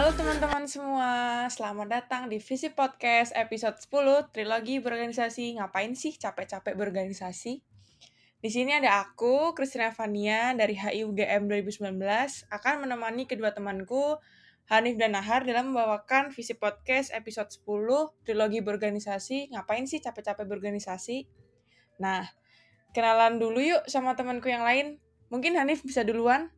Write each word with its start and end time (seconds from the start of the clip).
Halo 0.00 0.16
teman-teman 0.16 0.64
semua, 0.64 1.44
selamat 1.52 1.88
datang 1.92 2.22
di 2.32 2.40
Visi 2.40 2.72
Podcast 2.72 3.36
episode 3.36 3.76
10 3.76 4.32
Trilogi 4.32 4.80
Berorganisasi. 4.80 5.60
Ngapain 5.60 5.92
sih 5.92 6.16
capek-capek 6.16 6.72
berorganisasi? 6.72 7.60
Di 8.40 8.48
sini 8.48 8.80
ada 8.80 9.04
aku, 9.04 9.52
Christina 9.52 9.92
Fania 9.92 10.56
dari 10.56 10.72
HI 10.72 11.04
UGM 11.04 11.52
2019 11.52 12.00
akan 12.48 12.74
menemani 12.80 13.28
kedua 13.28 13.52
temanku 13.52 14.16
Hanif 14.72 14.96
dan 14.96 15.12
Nahar 15.12 15.44
dalam 15.44 15.76
membawakan 15.76 16.32
Visi 16.32 16.56
Podcast 16.56 17.12
episode 17.12 17.52
10 17.52 18.24
Trilogi 18.24 18.64
Berorganisasi. 18.64 19.52
Ngapain 19.52 19.84
sih 19.84 20.00
capek-capek 20.00 20.48
berorganisasi? 20.48 21.28
Nah, 22.00 22.24
kenalan 22.96 23.36
dulu 23.36 23.60
yuk 23.60 23.84
sama 23.84 24.16
temanku 24.16 24.48
yang 24.48 24.64
lain. 24.64 24.96
Mungkin 25.28 25.60
Hanif 25.60 25.84
bisa 25.84 26.08
duluan. 26.08 26.48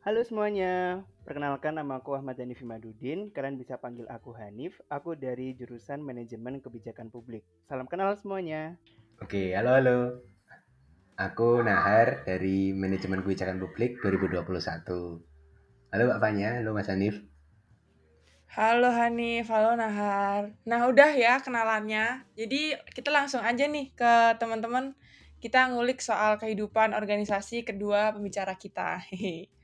Halo 0.00 0.24
semuanya, 0.24 1.04
perkenalkan 1.22 1.78
nama 1.78 2.02
aku 2.02 2.18
Ahmad 2.18 2.38
Hanif 2.38 2.60
Madudin. 2.66 3.30
Kalian 3.30 3.54
bisa 3.54 3.78
panggil 3.78 4.06
aku 4.10 4.34
Hanif. 4.34 4.74
Aku 4.90 5.14
dari 5.14 5.54
jurusan 5.54 6.02
Manajemen 6.02 6.58
Kebijakan 6.58 7.14
Publik. 7.14 7.46
Salam 7.70 7.86
kenal 7.86 8.14
semuanya. 8.18 8.74
Oke, 9.22 9.54
halo 9.54 9.78
halo. 9.78 9.98
Aku 11.14 11.62
Nahar 11.62 12.26
dari 12.26 12.74
Manajemen 12.74 13.22
Kebijakan 13.22 13.62
Publik 13.62 14.02
2021. 14.02 15.22
Halo 15.94 16.02
Mbak 16.10 16.20
Fanya, 16.20 16.48
halo 16.58 16.74
Mas 16.74 16.90
Hanif. 16.90 17.22
Halo 18.52 18.90
Hanif, 18.90 19.46
halo 19.48 19.78
Nahar. 19.78 20.58
Nah 20.66 20.90
udah 20.90 21.14
ya 21.14 21.38
kenalannya. 21.38 22.26
Jadi 22.34 22.74
kita 22.92 23.14
langsung 23.14 23.40
aja 23.40 23.64
nih 23.64 23.94
ke 23.94 24.36
teman-teman. 24.42 24.98
Kita 25.38 25.70
ngulik 25.70 25.98
soal 26.02 26.38
kehidupan 26.38 26.94
organisasi 26.94 27.62
kedua 27.62 28.10
pembicara 28.10 28.58
kita. 28.58 28.98
Hehe. 29.06 29.46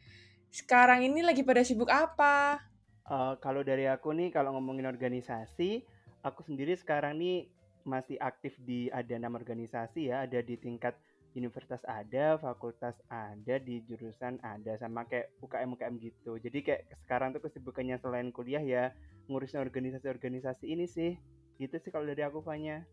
Sekarang 0.49 1.05
ini 1.05 1.21
lagi 1.21 1.45
pada 1.45 1.61
sibuk 1.61 1.93
apa? 1.93 2.63
Uh, 3.09 3.37
kalau 3.41 3.65
dari 3.65 3.89
aku 3.89 4.13
nih, 4.13 4.33
kalau 4.33 4.57
ngomongin 4.57 4.89
organisasi, 4.89 5.85
aku 6.25 6.45
sendiri 6.45 6.77
sekarang 6.77 7.17
nih 7.21 7.49
masih 7.89 8.21
aktif 8.21 8.53
di 8.65 8.93
ada 8.93 9.17
enam 9.17 9.37
organisasi 9.37 10.13
ya, 10.13 10.29
ada 10.29 10.45
di 10.45 10.61
tingkat 10.61 10.93
universitas 11.37 11.81
ada, 11.85 12.37
fakultas 12.41 12.97
ada, 13.09 13.61
di 13.61 13.81
jurusan 13.85 14.41
ada, 14.41 14.77
sama 14.81 15.05
kayak 15.09 15.33
UKM 15.41 15.77
UKM 15.77 15.95
gitu. 16.01 16.37
Jadi 16.41 16.59
kayak 16.65 16.83
sekarang 17.05 17.37
tuh 17.37 17.45
kesibukannya 17.45 17.97
selain 18.01 18.29
kuliah 18.33 18.61
ya 18.61 18.85
ngurusin 19.29 19.61
organisasi-organisasi 19.61 20.65
ini 20.69 20.85
sih. 20.89 21.17
Gitu 21.61 21.77
sih 21.79 21.91
kalau 21.93 22.09
dari 22.09 22.25
aku 22.25 22.41
Fanya. 22.41 22.85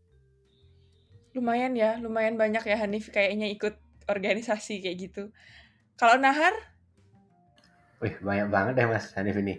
Lumayan 1.36 1.76
ya, 1.76 2.00
lumayan 2.00 2.40
banyak 2.40 2.64
ya 2.64 2.78
Hanif 2.80 3.12
kayaknya 3.12 3.52
ikut 3.52 3.76
organisasi 4.08 4.80
kayak 4.80 5.12
gitu. 5.12 5.24
Kalau 6.00 6.16
Nahar? 6.20 6.75
Wih, 8.04 8.16
banyak 8.20 8.48
banget 8.52 8.74
deh 8.76 8.88
Mas 8.92 9.08
Hanif 9.16 9.38
ini. 9.40 9.56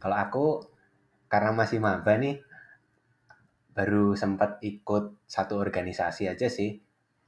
Kalau 0.00 0.16
aku 0.16 0.46
karena 1.28 1.50
masih 1.52 1.78
maba 1.80 2.16
nih 2.16 2.40
baru 3.74 4.14
sempat 4.14 4.62
ikut 4.62 5.04
satu 5.26 5.58
organisasi 5.60 6.30
aja 6.30 6.48
sih. 6.48 6.80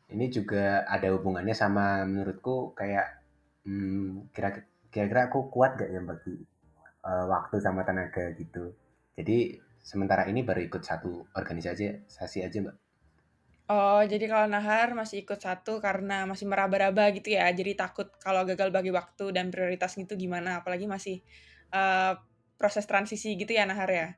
Ini 0.06 0.26
juga 0.30 0.86
ada 0.86 1.10
hubungannya 1.12 1.52
sama 1.52 2.06
menurutku 2.06 2.72
kayak 2.78 3.06
hmm, 3.66 4.30
kira-kira 4.30 5.28
aku 5.28 5.50
kuat 5.50 5.74
gak 5.74 5.90
ya 5.90 6.00
bagi 6.00 6.36
uh, 7.02 7.24
waktu 7.26 7.56
sama 7.58 7.82
tenaga 7.82 8.30
gitu. 8.38 8.70
Jadi 9.18 9.58
sementara 9.82 10.30
ini 10.30 10.46
baru 10.46 10.62
ikut 10.62 10.82
satu 10.82 11.26
organisasi 11.34 12.38
aja 12.46 12.58
Mbak. 12.62 12.85
Oh, 13.66 13.98
jadi 13.98 14.30
kalau 14.30 14.46
Nahar 14.46 14.94
masih 14.94 15.26
ikut 15.26 15.42
satu 15.42 15.82
karena 15.82 16.22
masih 16.22 16.46
meraba-raba 16.46 17.10
gitu 17.10 17.34
ya. 17.34 17.50
Jadi 17.50 17.74
takut 17.74 18.06
kalau 18.22 18.46
gagal 18.46 18.70
bagi 18.70 18.94
waktu 18.94 19.34
dan 19.34 19.50
prioritas 19.50 19.98
gitu 19.98 20.14
gimana. 20.14 20.62
Apalagi 20.62 20.86
masih 20.86 21.18
uh, 21.74 22.14
proses 22.54 22.86
transisi 22.86 23.34
gitu 23.34 23.50
ya 23.50 23.66
Nahar 23.66 23.90
ya. 23.90 24.08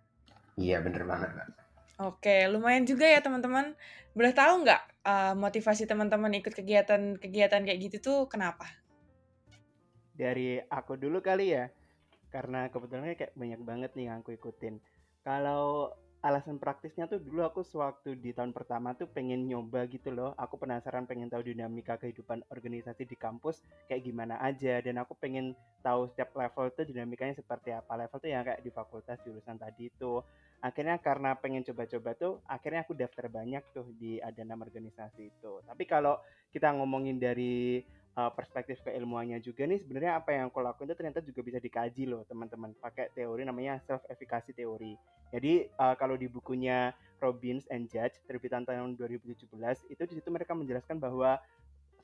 Iya, 0.60 0.84
bener 0.84 1.08
banget, 1.08 1.32
Mbak. 1.32 1.48
Oke, 1.98 2.44
lumayan 2.52 2.84
juga 2.84 3.08
ya 3.08 3.24
teman-teman. 3.24 3.72
Boleh 4.12 4.36
tahu 4.36 4.68
nggak 4.68 4.82
uh, 5.08 5.34
motivasi 5.34 5.88
teman-teman 5.88 6.30
ikut 6.36 6.52
kegiatan-kegiatan 6.52 7.64
kayak 7.64 7.78
gitu 7.88 7.96
tuh 8.04 8.18
kenapa? 8.28 8.68
Dari 10.12 10.60
aku 10.60 11.00
dulu 11.00 11.24
kali 11.24 11.56
ya. 11.56 11.72
Karena 12.28 12.68
kebetulan 12.68 13.16
kayak 13.16 13.32
banyak 13.32 13.60
banget 13.64 13.90
nih 13.96 14.12
yang 14.12 14.20
aku 14.20 14.36
ikutin. 14.36 14.76
Kalau 15.24 15.96
alasan 16.18 16.58
praktisnya 16.58 17.06
tuh 17.06 17.22
dulu 17.22 17.46
aku 17.46 17.62
sewaktu 17.62 18.18
di 18.18 18.34
tahun 18.34 18.50
pertama 18.50 18.90
tuh 18.98 19.06
pengen 19.06 19.46
nyoba 19.46 19.86
gitu 19.86 20.10
loh. 20.10 20.34
Aku 20.34 20.58
penasaran 20.58 21.06
pengen 21.06 21.30
tahu 21.30 21.46
dinamika 21.46 21.94
kehidupan 21.94 22.42
organisasi 22.50 23.06
di 23.06 23.14
kampus 23.14 23.62
kayak 23.86 24.02
gimana 24.02 24.34
aja 24.42 24.82
dan 24.82 24.98
aku 24.98 25.14
pengen 25.14 25.54
tahu 25.80 26.10
setiap 26.10 26.34
level 26.34 26.74
tuh 26.74 26.84
dinamikanya 26.90 27.38
seperti 27.38 27.70
apa. 27.70 27.94
Level 27.94 28.18
tuh 28.18 28.30
yang 28.30 28.42
kayak 28.42 28.60
di 28.66 28.70
fakultas 28.74 29.22
jurusan 29.22 29.56
tadi 29.62 29.94
itu. 29.94 30.18
Akhirnya 30.58 30.98
karena 30.98 31.38
pengen 31.38 31.62
coba-coba 31.62 32.10
tuh 32.18 32.42
akhirnya 32.50 32.82
aku 32.82 32.98
daftar 32.98 33.30
banyak 33.30 33.62
tuh 33.70 33.86
di 33.94 34.18
ada 34.18 34.42
nama 34.42 34.66
organisasi 34.66 35.30
itu. 35.30 35.62
Tapi 35.62 35.86
kalau 35.86 36.18
kita 36.50 36.74
ngomongin 36.74 37.22
dari 37.22 37.78
uh, 38.18 38.30
perspektif 38.34 38.82
keilmuannya 38.82 39.38
juga 39.38 39.62
nih 39.62 39.78
sebenarnya 39.78 40.18
apa 40.18 40.34
yang 40.34 40.50
aku 40.50 40.58
lakuin 40.58 40.90
itu 40.90 40.98
ternyata 40.98 41.22
juga 41.22 41.40
bisa 41.46 41.58
dikaji 41.62 42.10
loh 42.10 42.26
teman-teman 42.26 42.74
pakai 42.82 43.14
teori 43.14 43.46
namanya 43.46 43.78
self 43.86 44.02
efficacy 44.10 44.50
teori 44.50 44.98
jadi 45.30 45.70
uh, 45.78 45.94
kalau 45.94 46.18
di 46.18 46.26
bukunya 46.26 46.90
Robbins 47.22 47.70
and 47.70 47.86
Judge 47.86 48.18
terbitan 48.26 48.66
tahun 48.66 48.98
2017 48.98 49.46
itu 49.86 50.02
di 50.02 50.14
situ 50.18 50.28
mereka 50.34 50.58
menjelaskan 50.58 50.98
bahwa 50.98 51.38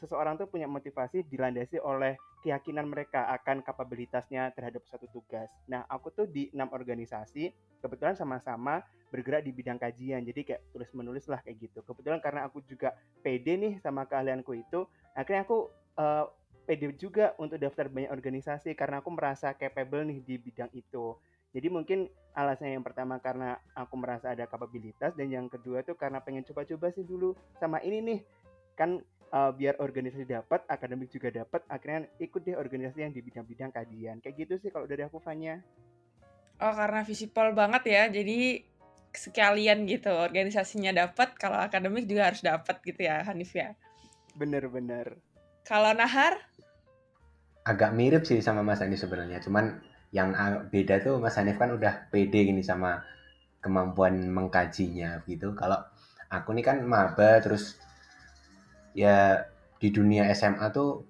seseorang 0.03 0.37
tuh 0.37 0.51
punya 0.51 0.69
motivasi 0.69 1.25
dilandasi 1.27 1.81
oleh 1.81 2.19
keyakinan 2.45 2.85
mereka 2.85 3.25
akan 3.41 3.65
kapabilitasnya 3.65 4.53
terhadap 4.53 4.85
suatu 4.85 5.09
tugas. 5.09 5.49
Nah, 5.65 5.89
aku 5.89 6.13
tuh 6.13 6.27
di 6.29 6.53
enam 6.53 6.69
organisasi 6.77 7.49
kebetulan 7.81 8.13
sama-sama 8.13 8.85
bergerak 9.09 9.49
di 9.49 9.55
bidang 9.57 9.81
kajian. 9.81 10.21
Jadi 10.29 10.45
kayak 10.45 10.61
tulis 10.77 10.91
menulis 10.93 11.25
lah 11.31 11.41
kayak 11.41 11.71
gitu. 11.71 11.81
Kebetulan 11.87 12.21
karena 12.21 12.45
aku 12.45 12.61
juga 12.69 12.93
pede 13.25 13.57
nih 13.57 13.73
sama 13.81 14.05
keahlianku 14.05 14.53
itu, 14.53 14.85
akhirnya 15.17 15.49
aku 15.49 15.73
uh, 15.99 16.27
pede 16.65 16.97
juga 16.97 17.37
untuk 17.37 17.61
daftar 17.61 17.93
banyak 17.93 18.11
organisasi 18.11 18.73
karena 18.73 19.05
aku 19.05 19.13
merasa 19.13 19.53
capable 19.53 20.09
nih 20.09 20.19
di 20.25 20.35
bidang 20.41 20.73
itu. 20.73 21.17
Jadi 21.55 21.71
mungkin 21.71 22.11
alasannya 22.35 22.83
yang 22.83 22.87
pertama 22.87 23.23
karena 23.23 23.55
aku 23.79 23.95
merasa 23.95 24.35
ada 24.35 24.49
kapabilitas 24.51 25.15
dan 25.15 25.31
yang 25.31 25.47
kedua 25.47 25.87
tuh 25.87 25.95
karena 25.95 26.19
pengen 26.19 26.43
coba-coba 26.43 26.91
sih 26.91 27.07
dulu 27.07 27.37
sama 27.63 27.79
ini 27.87 28.03
nih 28.03 28.21
kan 28.75 28.99
uh, 29.31 29.51
biar 29.55 29.79
organisasi 29.79 30.27
dapat, 30.27 30.63
akademik 30.71 31.11
juga 31.11 31.31
dapat, 31.31 31.63
akhirnya 31.67 32.11
ikut 32.23 32.43
deh 32.43 32.59
organisasi 32.59 33.07
yang 33.07 33.15
di 33.15 33.23
bidang-bidang 33.23 33.71
kajian. 33.75 34.19
Kayak 34.23 34.35
gitu 34.47 34.55
sih 34.67 34.71
kalau 34.71 34.87
dari 34.87 35.03
aku 35.03 35.19
Fanya. 35.19 35.59
Oh, 36.63 36.75
karena 36.75 37.03
visipol 37.03 37.51
banget 37.51 37.83
ya. 37.91 38.03
Jadi 38.07 38.63
sekalian 39.15 39.87
gitu 39.87 40.11
organisasinya 40.11 40.91
dapat, 41.07 41.39
kalau 41.39 41.59
akademik 41.59 42.07
juga 42.07 42.31
harus 42.31 42.43
dapat 42.43 42.79
gitu 42.83 43.07
ya, 43.07 43.23
Hanif 43.27 43.55
ya. 43.55 43.75
Bener-bener. 44.35 45.19
Kalau 45.65 45.97
Nahar? 45.97 46.45
Agak 47.65 47.97
mirip 47.97 48.29
sih 48.29 48.45
sama 48.45 48.61
Mas 48.61 48.85
Andi 48.85 49.01
sebenarnya, 49.01 49.41
cuman 49.41 49.81
yang 50.13 50.37
beda 50.69 51.01
tuh 51.01 51.17
Mas 51.17 51.41
Hanif 51.41 51.57
kan 51.57 51.73
udah 51.73 52.13
pede 52.13 52.45
gini 52.45 52.61
sama 52.61 53.01
kemampuan 53.65 54.29
mengkajinya 54.29 55.25
gitu. 55.25 55.57
Kalau 55.57 55.81
aku 56.29 56.53
nih 56.53 56.65
kan 56.69 56.85
maba 56.85 57.41
terus 57.41 57.81
ya 58.93 59.49
di 59.81 59.89
dunia 59.89 60.29
SMA 60.37 60.69
tuh 60.69 61.09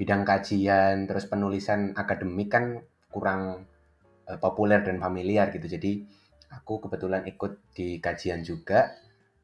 bidang 0.00 0.24
kajian 0.24 1.04
terus 1.04 1.28
penulisan 1.28 1.92
akademik 1.92 2.48
kan 2.48 2.80
kurang 3.12 3.68
uh, 4.24 4.38
populer 4.40 4.80
dan 4.80 4.96
familiar 4.96 5.52
gitu. 5.52 5.68
Jadi 5.68 6.08
aku 6.48 6.88
kebetulan 6.88 7.28
ikut 7.28 7.76
di 7.76 8.00
kajian 8.00 8.40
juga 8.40 8.96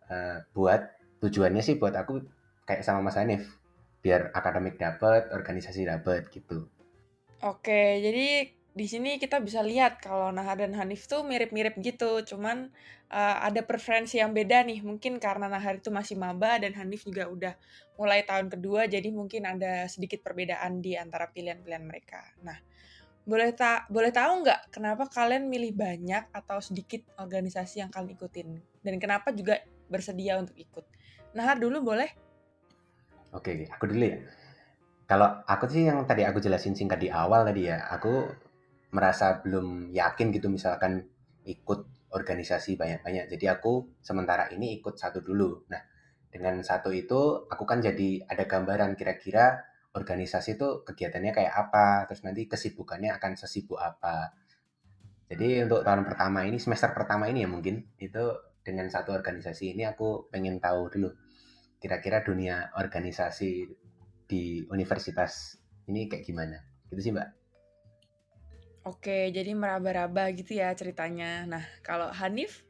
uh, 0.08 0.40
buat 0.56 0.80
tujuannya 1.20 1.60
sih 1.60 1.76
buat 1.76 1.92
aku 1.92 2.24
kayak 2.64 2.80
sama 2.80 3.04
Mas 3.04 3.20
Hanif 3.20 3.63
biar 4.04 4.28
akademik 4.36 4.76
dapat, 4.76 5.32
organisasi 5.32 5.88
dapat 5.88 6.28
gitu. 6.28 6.68
Oke, 7.40 8.04
jadi 8.04 8.52
di 8.74 8.86
sini 8.90 9.16
kita 9.16 9.40
bisa 9.40 9.64
lihat 9.64 10.02
kalau 10.04 10.28
Nahar 10.28 10.60
dan 10.60 10.76
Hanif 10.76 11.08
tuh 11.08 11.24
mirip-mirip 11.24 11.80
gitu, 11.80 12.20
cuman 12.26 12.68
uh, 13.08 13.36
ada 13.40 13.64
preferensi 13.64 14.20
yang 14.20 14.36
beda 14.36 14.60
nih. 14.68 14.84
Mungkin 14.84 15.16
karena 15.16 15.48
Nahar 15.48 15.80
itu 15.80 15.88
masih 15.88 16.20
maba 16.20 16.60
dan 16.60 16.76
Hanif 16.76 17.08
juga 17.08 17.32
udah 17.32 17.54
mulai 17.96 18.28
tahun 18.28 18.52
kedua, 18.52 18.84
jadi 18.92 19.08
mungkin 19.08 19.48
ada 19.48 19.88
sedikit 19.88 20.20
perbedaan 20.20 20.84
di 20.84 21.00
antara 21.00 21.32
pilihan-pilihan 21.32 21.84
mereka. 21.88 22.20
Nah, 22.44 22.60
boleh 23.24 23.56
tak 23.56 23.88
boleh 23.88 24.12
tahu 24.12 24.44
nggak 24.44 24.68
kenapa 24.68 25.08
kalian 25.08 25.48
milih 25.48 25.72
banyak 25.72 26.28
atau 26.28 26.60
sedikit 26.60 27.00
organisasi 27.16 27.80
yang 27.80 27.88
kalian 27.88 28.20
ikutin 28.20 28.48
dan 28.84 28.94
kenapa 29.00 29.32
juga 29.32 29.64
bersedia 29.88 30.36
untuk 30.36 30.52
ikut? 30.60 30.84
Nahar 31.32 31.56
dulu 31.56 31.80
boleh? 31.80 32.23
Oke, 33.34 33.66
aku 33.66 33.84
dulu 33.90 34.04
ya. 34.06 34.18
Kalau 35.10 35.28
aku 35.44 35.66
sih 35.68 35.84
yang 35.90 36.06
tadi 36.06 36.22
aku 36.24 36.38
jelasin 36.38 36.72
singkat 36.78 37.02
di 37.02 37.10
awal 37.10 37.44
tadi 37.44 37.66
ya, 37.68 37.82
aku 37.90 38.30
merasa 38.94 39.42
belum 39.42 39.90
yakin 39.90 40.30
gitu 40.30 40.46
misalkan 40.48 41.02
ikut 41.44 41.80
organisasi 42.14 42.78
banyak-banyak. 42.78 43.26
Jadi 43.26 43.44
aku 43.50 43.98
sementara 44.00 44.48
ini 44.54 44.78
ikut 44.78 44.94
satu 44.94 45.18
dulu. 45.20 45.66
Nah, 45.66 45.82
dengan 46.30 46.62
satu 46.62 46.94
itu 46.94 47.44
aku 47.50 47.64
kan 47.66 47.82
jadi 47.82 48.22
ada 48.30 48.46
gambaran 48.46 48.94
kira-kira 48.94 49.66
organisasi 49.98 50.54
itu 50.54 50.86
kegiatannya 50.86 51.32
kayak 51.34 51.54
apa, 51.54 52.06
terus 52.06 52.22
nanti 52.22 52.46
kesibukannya 52.46 53.10
akan 53.18 53.34
sesibuk 53.34 53.78
apa. 53.82 54.30
Jadi 55.26 55.66
untuk 55.66 55.82
tahun 55.82 56.06
pertama 56.06 56.46
ini, 56.46 56.62
semester 56.62 56.94
pertama 56.94 57.26
ini 57.26 57.42
ya 57.42 57.50
mungkin, 57.50 57.82
itu 57.98 58.24
dengan 58.62 58.86
satu 58.88 59.10
organisasi 59.12 59.74
ini 59.74 59.82
aku 59.84 60.30
pengen 60.30 60.62
tahu 60.62 60.88
dulu 60.88 61.23
kira-kira 61.84 62.24
dunia 62.24 62.72
organisasi 62.80 63.68
di 64.24 64.64
universitas 64.72 65.60
ini 65.84 66.08
kayak 66.08 66.24
gimana. 66.24 66.56
Gitu 66.88 67.00
sih 67.04 67.12
Mbak. 67.12 67.28
Oke, 68.88 69.28
jadi 69.28 69.52
meraba-raba 69.52 70.32
gitu 70.32 70.56
ya 70.56 70.72
ceritanya. 70.72 71.44
Nah, 71.44 71.64
kalau 71.84 72.08
Hanif? 72.08 72.64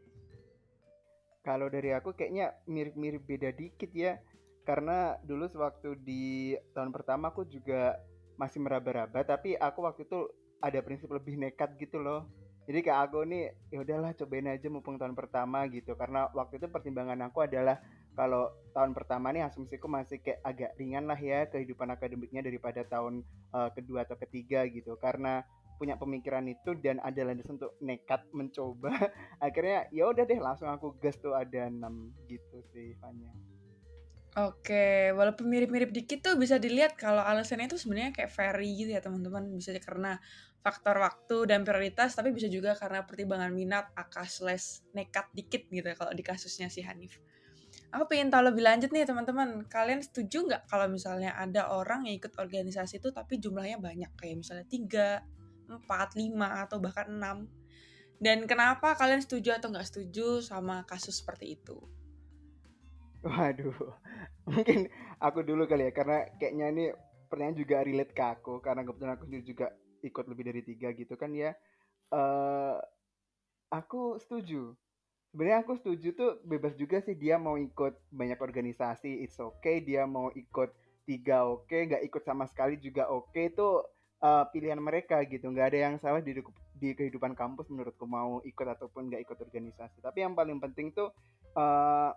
Kalau 1.47 1.71
dari 1.71 1.95
aku 1.95 2.11
kayaknya 2.19 2.59
mirip-mirip 2.67 3.23
beda 3.23 3.55
dikit 3.55 3.95
ya. 3.95 4.19
Karena 4.67 5.15
dulu 5.23 5.47
sewaktu 5.47 5.95
di 6.03 6.59
tahun 6.75 6.91
pertama 6.91 7.31
aku 7.31 7.47
juga 7.47 8.03
masih 8.35 8.67
meraba-raba, 8.67 9.23
tapi 9.23 9.55
aku 9.55 9.87
waktu 9.87 10.11
itu 10.11 10.27
ada 10.59 10.83
prinsip 10.83 11.07
lebih 11.15 11.39
nekat 11.39 11.79
gitu 11.79 12.03
loh. 12.03 12.27
Jadi 12.65 12.81
kayak 12.81 13.11
aku 13.11 13.29
nih 13.29 13.53
ya 13.71 13.79
udahlah 13.85 14.17
cobain 14.17 14.49
aja 14.51 14.67
mumpung 14.73 14.97
tahun 14.97 15.13
pertama 15.13 15.69
gitu. 15.71 15.93
Karena 15.95 16.33
waktu 16.33 16.59
itu 16.59 16.67
pertimbangan 16.67 17.21
aku 17.29 17.45
adalah 17.45 17.79
kalau 18.15 18.51
tahun 18.75 18.95
pertama 18.95 19.31
nih 19.31 19.47
asumsiku 19.47 19.87
masih 19.87 20.19
kayak 20.23 20.41
agak 20.43 20.71
ringan 20.79 21.07
lah 21.07 21.19
ya 21.19 21.47
kehidupan 21.51 21.91
akademiknya 21.95 22.43
daripada 22.43 22.83
tahun 22.87 23.23
uh, 23.55 23.71
kedua 23.75 24.07
atau 24.07 24.19
ketiga 24.19 24.67
gitu. 24.71 24.95
Karena 24.99 25.43
punya 25.75 25.99
pemikiran 25.99 26.47
itu 26.47 26.79
dan 26.79 27.03
ada 27.03 27.27
landasan 27.27 27.59
untuk 27.59 27.75
nekat 27.83 28.23
mencoba 28.31 28.95
akhirnya 29.45 29.91
ya 29.91 30.07
udah 30.07 30.23
deh 30.23 30.39
langsung 30.39 30.71
aku 30.71 30.95
gas 31.03 31.19
tuh 31.19 31.35
ada 31.35 31.67
enam 31.67 32.15
gitu 32.31 32.63
sih 32.71 32.95
Fanya 33.03 33.31
Oke, 34.35 35.15
walaupun 35.15 35.47
mirip-mirip 35.47 35.95
dikit 35.95 36.19
tuh 36.27 36.35
bisa 36.35 36.59
dilihat 36.59 36.99
kalau 36.99 37.23
alasannya 37.23 37.71
itu 37.71 37.79
sebenarnya 37.79 38.11
kayak 38.11 38.35
vary 38.35 38.83
gitu 38.83 38.91
ya 38.91 38.99
teman-teman. 38.99 39.47
Bisa 39.55 39.71
karena 39.79 40.19
faktor 40.59 40.99
waktu 40.99 41.55
dan 41.55 41.63
prioritas, 41.63 42.19
tapi 42.19 42.35
bisa 42.35 42.51
juga 42.51 42.75
karena 42.75 43.07
pertimbangan 43.07 43.55
minat, 43.55 43.95
akas 43.95 44.43
slash 44.43 44.83
nekat 44.91 45.31
dikit 45.39 45.71
gitu 45.71 45.87
ya 45.87 45.95
kalau 45.95 46.11
di 46.11 46.27
kasusnya 46.27 46.67
si 46.67 46.83
Hanif. 46.83 47.23
Aku 47.95 48.11
pengen 48.11 48.27
tahu 48.27 48.51
lebih 48.51 48.67
lanjut 48.67 48.91
nih 48.91 49.07
teman-teman. 49.07 49.71
Kalian 49.71 50.03
setuju 50.03 50.51
nggak 50.51 50.67
kalau 50.67 50.91
misalnya 50.91 51.31
ada 51.39 51.71
orang 51.71 52.11
yang 52.11 52.19
ikut 52.19 52.35
organisasi 52.35 52.99
itu 52.99 53.15
tapi 53.15 53.39
jumlahnya 53.39 53.79
banyak 53.79 54.11
kayak 54.19 54.43
misalnya 54.43 54.67
tiga, 54.67 55.23
4, 55.71 55.87
5, 55.87 56.67
atau 56.67 56.83
bahkan 56.83 57.07
6. 57.07 57.47
Dan 58.19 58.51
kenapa 58.51 58.99
kalian 58.99 59.23
setuju 59.23 59.59
atau 59.59 59.71
nggak 59.71 59.87
setuju 59.87 60.43
sama 60.43 60.83
kasus 60.91 61.23
seperti 61.23 61.55
itu? 61.55 61.79
Waduh, 63.25 63.73
mungkin 64.51 64.91
aku 65.23 65.47
dulu 65.47 65.65
kali 65.65 65.89
ya, 65.89 65.93
karena 65.97 66.29
kayaknya 66.37 66.67
ini 66.75 66.85
pertanyaan 67.31 67.57
juga 67.57 67.77
relate 67.81 68.13
ke 68.13 68.25
aku, 68.25 68.61
karena 68.61 68.85
kebetulan 68.85 69.15
aku 69.17 69.25
juga 69.41 69.67
ikut 70.05 70.25
lebih 70.29 70.45
dari 70.53 70.63
tiga 70.67 70.89
gitu 70.93 71.15
kan 71.17 71.33
ya. 71.33 71.57
Uh, 72.13 72.77
aku 73.73 74.21
setuju. 74.21 74.77
Sebenarnya 75.35 75.67
aku 75.67 75.75
setuju 75.75 76.15
tuh 76.15 76.31
bebas 76.47 76.79
juga 76.79 77.03
sih 77.03 77.19
dia 77.19 77.43
mau 77.43 77.59
ikut 77.59 77.99
banyak 78.15 78.39
organisasi, 78.39 79.27
it's 79.27 79.43
okay. 79.43 79.83
Dia 79.83 80.07
mau 80.07 80.31
ikut 80.31 80.71
tiga 81.11 81.43
oke, 81.43 81.67
okay. 81.67 81.91
nggak 81.91 82.07
ikut 82.07 82.23
sama 82.23 82.47
sekali 82.47 82.79
juga 82.79 83.11
oke. 83.11 83.35
Okay. 83.35 83.51
Tuh 83.51 83.83
uh, 84.25 84.45
pilihan 84.49 84.81
mereka 84.81 85.21
gitu 85.29 85.45
nggak 85.53 85.75
ada 85.75 85.79
yang 85.91 85.95
salah 86.01 86.25
di 86.25 86.41
di 86.75 86.89
kehidupan 86.97 87.37
kampus 87.37 87.69
menurutku 87.69 88.09
mau 88.09 88.41
ikut 88.43 88.67
ataupun 88.67 89.13
nggak 89.13 89.23
ikut 89.29 89.39
organisasi 89.39 90.01
tapi 90.01 90.25
yang 90.25 90.33
paling 90.33 90.59
penting 90.59 90.91
tuh 90.91 91.13
uh, 91.55 92.11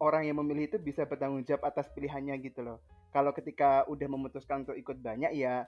orang 0.00 0.28
yang 0.28 0.40
memilih 0.40 0.68
itu 0.68 0.78
bisa 0.80 1.04
bertanggung 1.04 1.44
jawab 1.44 1.68
atas 1.68 1.88
pilihannya 1.92 2.36
gitu 2.40 2.64
loh 2.64 2.78
kalau 3.12 3.32
ketika 3.32 3.84
udah 3.88 4.08
memutuskan 4.08 4.64
untuk 4.66 4.76
ikut 4.76 4.98
banyak 5.00 5.32
ya 5.36 5.64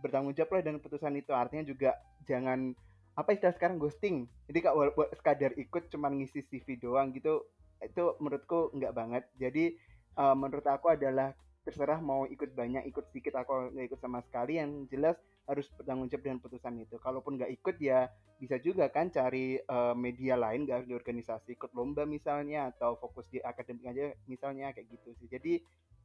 bertanggung 0.00 0.36
jawab 0.36 0.60
lah 0.60 0.62
dengan 0.64 0.78
keputusan 0.80 1.12
itu 1.16 1.32
artinya 1.32 1.64
juga 1.66 1.90
jangan 2.28 2.72
apa 3.16 3.32
istilah 3.32 3.56
sekarang? 3.56 3.80
Ghosting. 3.80 4.28
Jadi 4.46 4.58
kak 4.60 4.76
buat 4.76 5.10
sekadar 5.16 5.56
ikut 5.56 5.88
cuman 5.88 6.20
ngisi 6.20 6.44
CV 6.44 6.76
doang 6.76 7.16
gitu 7.16 7.48
itu 7.80 8.04
menurutku 8.20 8.72
nggak 8.76 8.92
banget. 8.92 9.24
Jadi 9.40 9.76
uh, 10.20 10.36
menurut 10.36 10.64
aku 10.68 10.92
adalah 10.92 11.32
terserah 11.66 11.98
mau 11.98 12.28
ikut 12.30 12.54
banyak 12.54 12.86
ikut 12.86 13.10
sedikit 13.10 13.42
atau 13.42 13.72
nggak 13.74 13.90
ikut 13.90 13.98
sama 13.98 14.22
sekali 14.22 14.62
yang 14.62 14.86
jelas 14.86 15.18
harus 15.50 15.66
bertanggung 15.74 16.06
jawab 16.06 16.22
dengan 16.22 16.38
putusan 16.38 16.78
itu. 16.78 16.96
Kalaupun 17.02 17.40
nggak 17.40 17.50
ikut 17.56 17.76
ya 17.82 18.06
bisa 18.36 18.60
juga 18.60 18.86
kan 18.92 19.08
cari 19.08 19.56
uh, 19.64 19.96
media 19.96 20.36
lain 20.36 20.68
gak 20.68 20.84
di 20.84 20.92
organisasi 20.92 21.56
ikut 21.56 21.72
lomba 21.72 22.04
misalnya 22.04 22.68
atau 22.68 23.00
fokus 23.00 23.24
di 23.32 23.40
akademik 23.40 23.88
aja 23.88 24.12
misalnya 24.28 24.70
kayak 24.76 24.92
gitu 24.92 25.08
sih. 25.18 25.26
Jadi 25.26 25.52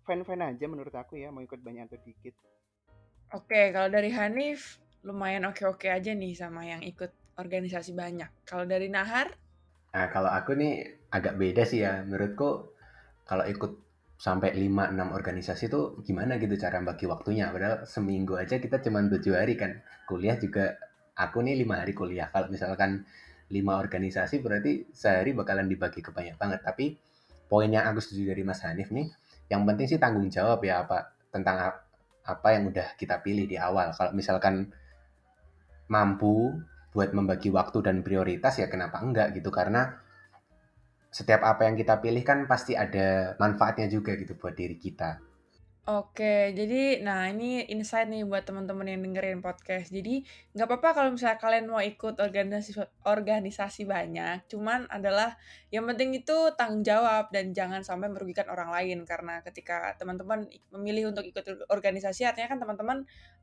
fan 0.08 0.24
fan 0.24 0.42
aja 0.42 0.66
menurut 0.66 0.94
aku 0.96 1.20
ya 1.20 1.30
mau 1.30 1.44
ikut 1.44 1.60
banyak 1.60 1.92
atau 1.92 2.00
dikit. 2.02 2.34
Oke 3.36 3.70
kalau 3.76 3.92
dari 3.92 4.10
Hanif 4.16 4.80
lumayan 5.02 5.50
oke 5.50 5.66
oke 5.66 5.88
aja 5.90 6.14
nih 6.14 6.38
sama 6.38 6.66
yang 6.66 6.82
ikut 6.86 7.10
organisasi 7.38 7.98
banyak. 7.98 8.30
Kalau 8.46 8.70
dari 8.70 8.88
Nahar? 8.88 9.34
Nah 9.92 10.08
kalau 10.14 10.30
aku 10.30 10.54
nih 10.54 11.06
agak 11.10 11.36
beda 11.42 11.64
sih 11.66 11.82
ya. 11.82 12.06
Menurutku 12.06 12.76
kalau 13.26 13.46
ikut 13.50 13.82
sampai 14.22 14.54
5-6 14.54 15.18
organisasi 15.18 15.64
itu 15.66 15.82
gimana 16.06 16.38
gitu 16.38 16.54
cara 16.56 16.78
bagi 16.86 17.10
waktunya? 17.10 17.50
Padahal 17.50 17.90
seminggu 17.90 18.38
aja 18.38 18.62
kita 18.62 18.78
cuma 18.86 19.02
tujuh 19.02 19.34
hari 19.34 19.58
kan. 19.58 19.82
Kuliah 20.06 20.38
juga 20.38 20.78
aku 21.18 21.42
nih 21.42 21.58
lima 21.66 21.82
hari 21.82 21.98
kuliah. 21.98 22.30
Kalau 22.30 22.54
misalkan 22.54 23.02
lima 23.52 23.82
organisasi 23.82 24.40
berarti 24.40 24.94
sehari 24.94 25.34
bakalan 25.34 25.66
dibagi 25.66 26.06
ke 26.06 26.14
banyak 26.14 26.38
banget. 26.38 26.62
Tapi 26.62 26.94
poin 27.50 27.68
yang 27.68 27.90
aku 27.90 28.00
setuju 28.00 28.32
dari 28.32 28.46
Mas 28.46 28.64
Hanif 28.64 28.94
nih 28.94 29.12
yang 29.52 29.68
penting 29.68 29.84
sih 29.84 30.00
tanggung 30.00 30.32
jawab 30.32 30.64
ya 30.64 30.88
apa 30.88 31.12
tentang 31.28 31.60
apa 32.24 32.48
yang 32.56 32.72
udah 32.72 32.96
kita 32.96 33.20
pilih 33.20 33.44
di 33.44 33.60
awal. 33.60 33.92
Kalau 33.92 34.16
misalkan 34.16 34.72
mampu 35.92 36.56
buat 36.96 37.12
membagi 37.12 37.52
waktu 37.52 37.84
dan 37.84 38.00
prioritas 38.00 38.56
ya 38.60 38.72
kenapa 38.72 39.04
enggak 39.04 39.36
gitu 39.36 39.52
karena 39.52 40.00
setiap 41.12 41.44
apa 41.44 41.68
yang 41.68 41.76
kita 41.76 42.00
pilih 42.00 42.24
kan 42.24 42.48
pasti 42.48 42.72
ada 42.72 43.36
manfaatnya 43.36 43.92
juga 43.92 44.16
gitu 44.16 44.40
buat 44.40 44.56
diri 44.56 44.80
kita. 44.80 45.20
Oke, 45.82 46.54
jadi 46.54 47.02
nah 47.02 47.26
ini 47.26 47.66
insight 47.66 48.06
nih 48.06 48.22
buat 48.22 48.46
teman-teman 48.46 48.86
yang 48.86 49.02
dengerin 49.02 49.42
podcast. 49.42 49.90
Jadi 49.90 50.22
nggak 50.54 50.70
apa-apa 50.70 50.90
kalau 50.94 51.10
misalnya 51.10 51.42
kalian 51.42 51.66
mau 51.66 51.82
ikut 51.82 52.22
organisasi 52.22 52.78
organisasi 53.02 53.90
banyak, 53.90 54.46
cuman 54.46 54.86
adalah 54.94 55.34
yang 55.74 55.90
penting 55.90 56.14
itu 56.14 56.54
tanggung 56.54 56.86
jawab 56.86 57.34
dan 57.34 57.50
jangan 57.58 57.82
sampai 57.82 58.14
merugikan 58.14 58.46
orang 58.54 58.70
lain 58.70 59.10
karena 59.10 59.42
ketika 59.42 59.98
teman-teman 59.98 60.46
memilih 60.70 61.10
untuk 61.10 61.26
ikut 61.26 61.66
organisasi 61.74 62.30
artinya 62.30 62.54
kan 62.54 62.62
teman-teman 62.62 62.98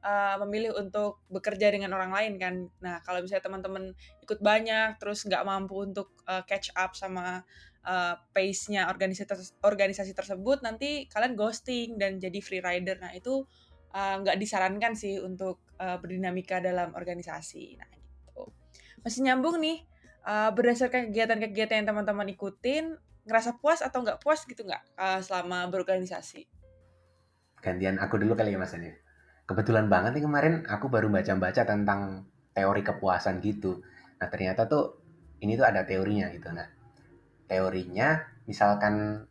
uh, 0.07 0.39
memilih 0.47 0.79
untuk 0.79 1.19
bekerja 1.35 1.75
dengan 1.75 1.91
orang 1.99 2.15
lain 2.15 2.39
kan. 2.39 2.55
Nah 2.79 3.03
kalau 3.03 3.19
misalnya 3.19 3.51
teman-teman 3.51 3.99
ikut 4.23 4.39
banyak 4.39 4.95
terus 5.03 5.27
nggak 5.27 5.43
mampu 5.43 5.91
untuk 5.91 6.15
uh, 6.31 6.47
catch 6.47 6.71
up 6.79 6.95
sama 6.95 7.43
uh, 7.88 8.14
pace-nya 8.37 8.92
organisasi 8.92 9.57
organisasi 9.64 10.12
tersebut 10.12 10.61
nanti 10.61 11.09
kalian 11.09 11.33
ghosting 11.33 11.97
dan 11.97 12.21
jadi 12.21 12.38
free 12.45 12.61
rider 12.61 13.00
nah 13.00 13.11
itu 13.16 13.49
uh, 13.97 14.14
nggak 14.21 14.37
uh, 14.37 14.40
disarankan 14.40 14.92
sih 14.92 15.16
untuk 15.18 15.64
uh, 15.80 15.97
berdinamika 15.97 16.61
dalam 16.61 16.92
organisasi. 16.92 17.80
Nah 17.80 17.88
gitu. 17.97 18.52
Masih 19.00 19.25
nyambung 19.25 19.57
nih 19.59 19.83
uh, 20.28 20.52
berdasarkan 20.52 21.09
kegiatan-kegiatan 21.09 21.83
yang 21.83 21.88
teman-teman 21.88 22.28
ikutin 22.28 23.00
ngerasa 23.25 23.57
puas 23.61 23.80
atau 23.80 24.04
nggak 24.04 24.21
puas 24.21 24.45
gitu 24.45 24.68
nggak 24.68 24.85
uh, 25.00 25.21
selama 25.25 25.66
berorganisasi? 25.73 26.45
Gantian 27.64 27.97
aku 27.99 28.21
dulu 28.21 28.37
kali 28.38 28.54
ya 28.54 28.61
mas 28.61 28.76
Ani 28.76 29.09
kebetulan 29.49 29.88
banget 29.88 30.21
nih 30.21 30.25
kemarin 30.28 30.54
aku 30.68 30.92
baru 30.92 31.09
baca-baca 31.09 31.64
tentang 31.64 32.28
teori 32.52 32.85
kepuasan 32.85 33.40
gitu. 33.40 33.80
Nah 34.21 34.28
ternyata 34.28 34.68
tuh 34.68 35.00
ini 35.40 35.57
tuh 35.57 35.64
ada 35.64 35.88
teorinya 35.88 36.28
gitu. 36.28 36.52
Nah 36.52 36.68
teorinya 37.49 38.23
misalkan 38.45 39.25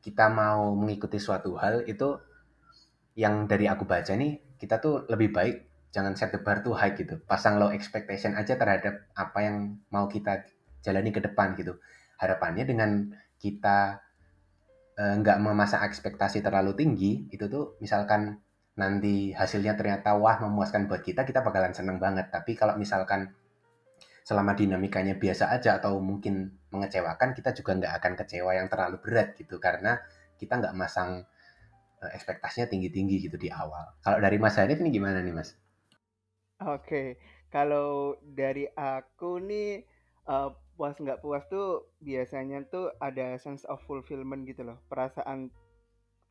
kita 0.00 0.30
mau 0.30 0.72
mengikuti 0.78 1.18
suatu 1.18 1.58
hal 1.58 1.82
itu 1.90 2.14
yang 3.18 3.50
dari 3.50 3.66
aku 3.66 3.82
baca 3.82 4.14
nih 4.14 4.56
kita 4.56 4.78
tuh 4.78 5.04
lebih 5.10 5.34
baik 5.34 5.56
jangan 5.96 6.12
set 6.12 6.28
the 6.28 6.40
bar 6.44 6.60
tuh 6.60 6.76
high 6.76 6.92
gitu. 6.92 7.16
Pasang 7.24 7.56
low 7.56 7.72
expectation 7.72 8.36
aja 8.36 8.60
terhadap 8.60 9.08
apa 9.16 9.38
yang 9.40 9.80
mau 9.88 10.04
kita 10.04 10.44
jalani 10.84 11.08
ke 11.08 11.24
depan 11.24 11.56
gitu. 11.56 11.80
Harapannya 12.20 12.68
dengan 12.68 13.08
kita 13.40 14.04
eh, 15.00 15.14
nggak 15.16 15.38
uh, 15.40 15.42
memasang 15.42 15.80
ekspektasi 15.88 16.44
terlalu 16.44 16.76
tinggi 16.76 17.12
itu 17.32 17.48
tuh 17.48 17.80
misalkan 17.80 18.40
nanti 18.76 19.32
hasilnya 19.32 19.72
ternyata 19.72 20.20
wah 20.20 20.36
memuaskan 20.36 20.84
buat 20.84 21.00
kita 21.00 21.24
kita 21.24 21.40
bakalan 21.40 21.72
seneng 21.72 21.96
banget. 21.96 22.28
Tapi 22.28 22.52
kalau 22.52 22.76
misalkan 22.76 23.32
selama 24.26 24.58
dinamikanya 24.58 25.14
biasa 25.14 25.54
aja 25.54 25.78
atau 25.78 26.02
mungkin 26.02 26.58
mengecewakan 26.74 27.30
kita 27.30 27.54
juga 27.54 27.78
nggak 27.78 27.94
akan 28.02 28.12
kecewa 28.18 28.58
yang 28.58 28.66
terlalu 28.66 28.98
berat 28.98 29.38
gitu 29.38 29.62
karena 29.62 30.02
kita 30.34 30.58
nggak 30.58 30.74
masang 30.74 31.22
uh, 32.02 32.10
ekspektasinya 32.10 32.66
tinggi-tinggi 32.66 33.22
gitu 33.22 33.38
di 33.38 33.54
awal. 33.54 33.94
Kalau 34.02 34.18
dari 34.18 34.42
Mas 34.42 34.58
Hanif 34.58 34.82
ini 34.82 34.90
gimana 34.90 35.22
nih 35.22 35.30
Mas? 35.30 35.54
Oke, 36.58 37.22
kalau 37.54 38.18
dari 38.26 38.66
aku 38.74 39.38
nih 39.38 39.86
uh, 40.26 40.50
puas 40.74 40.98
nggak 40.98 41.22
puas 41.22 41.46
tuh 41.46 41.86
biasanya 42.02 42.66
tuh 42.66 42.90
ada 42.98 43.38
sense 43.38 43.62
of 43.70 43.78
fulfillment 43.86 44.42
gitu 44.42 44.66
loh, 44.66 44.82
perasaan 44.90 45.54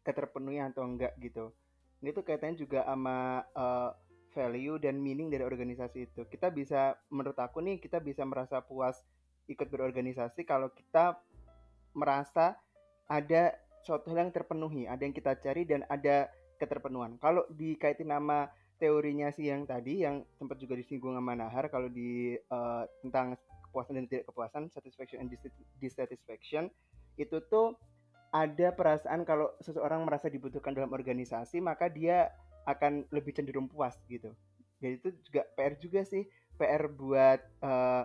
keterpenuhi 0.03 0.59
atau 0.59 0.83
enggak 0.83 1.15
gitu. 1.23 1.55
Ini 2.03 2.11
tuh 2.11 2.27
kaitannya 2.27 2.59
juga 2.59 2.83
sama 2.83 3.47
uh, 3.55 3.95
value 4.35 4.75
dan 4.75 4.99
meaning 4.99 5.31
dari 5.31 5.47
organisasi 5.47 6.11
itu. 6.11 6.27
Kita 6.27 6.51
bisa, 6.51 6.99
menurut 7.07 7.39
aku 7.39 7.63
nih, 7.63 7.79
kita 7.79 8.03
bisa 8.03 8.27
merasa 8.27 8.59
puas 8.59 8.99
ikut 9.47 9.71
berorganisasi 9.71 10.43
kalau 10.43 10.73
kita 10.75 11.15
merasa 11.95 12.59
ada 13.07 13.55
suatu 13.87 14.11
hal 14.11 14.27
yang 14.27 14.33
terpenuhi, 14.35 14.83
ada 14.89 14.99
yang 14.99 15.15
kita 15.15 15.37
cari 15.39 15.63
dan 15.63 15.87
ada 15.87 16.27
keterpenuhan. 16.59 17.15
Kalau 17.21 17.47
dikaitin 17.53 18.11
nama 18.11 18.51
teorinya 18.75 19.31
sih 19.31 19.47
yang 19.47 19.63
tadi 19.63 20.03
yang 20.03 20.25
sempat 20.35 20.59
juga 20.59 20.75
disinggung 20.75 21.15
sama 21.15 21.37
Nahar 21.37 21.71
kalau 21.71 21.87
di 21.87 22.35
uh, 22.51 22.83
tentang 22.99 23.39
kepuasan 23.69 24.03
dan 24.03 24.05
tidak 24.11 24.25
kepuasan, 24.33 24.67
satisfaction 24.73 25.23
and 25.23 25.31
dissatisfaction 25.79 26.67
itu 27.15 27.39
tuh 27.47 27.79
ada 28.35 28.75
perasaan 28.75 29.23
kalau 29.23 29.47
seseorang 29.63 30.03
merasa 30.03 30.27
dibutuhkan 30.27 30.75
dalam 30.75 30.91
organisasi 30.91 31.63
maka 31.63 31.87
dia 31.87 32.35
akan 32.67 33.07
lebih 33.15 33.31
cenderung 33.31 33.71
puas 33.71 33.95
gitu. 34.11 34.35
Jadi 34.83 34.99
itu 34.99 35.09
juga 35.23 35.47
PR 35.55 35.73
juga 35.79 36.01
sih, 36.03 36.27
PR 36.59 36.91
buat 36.91 37.39
uh, 37.63 38.03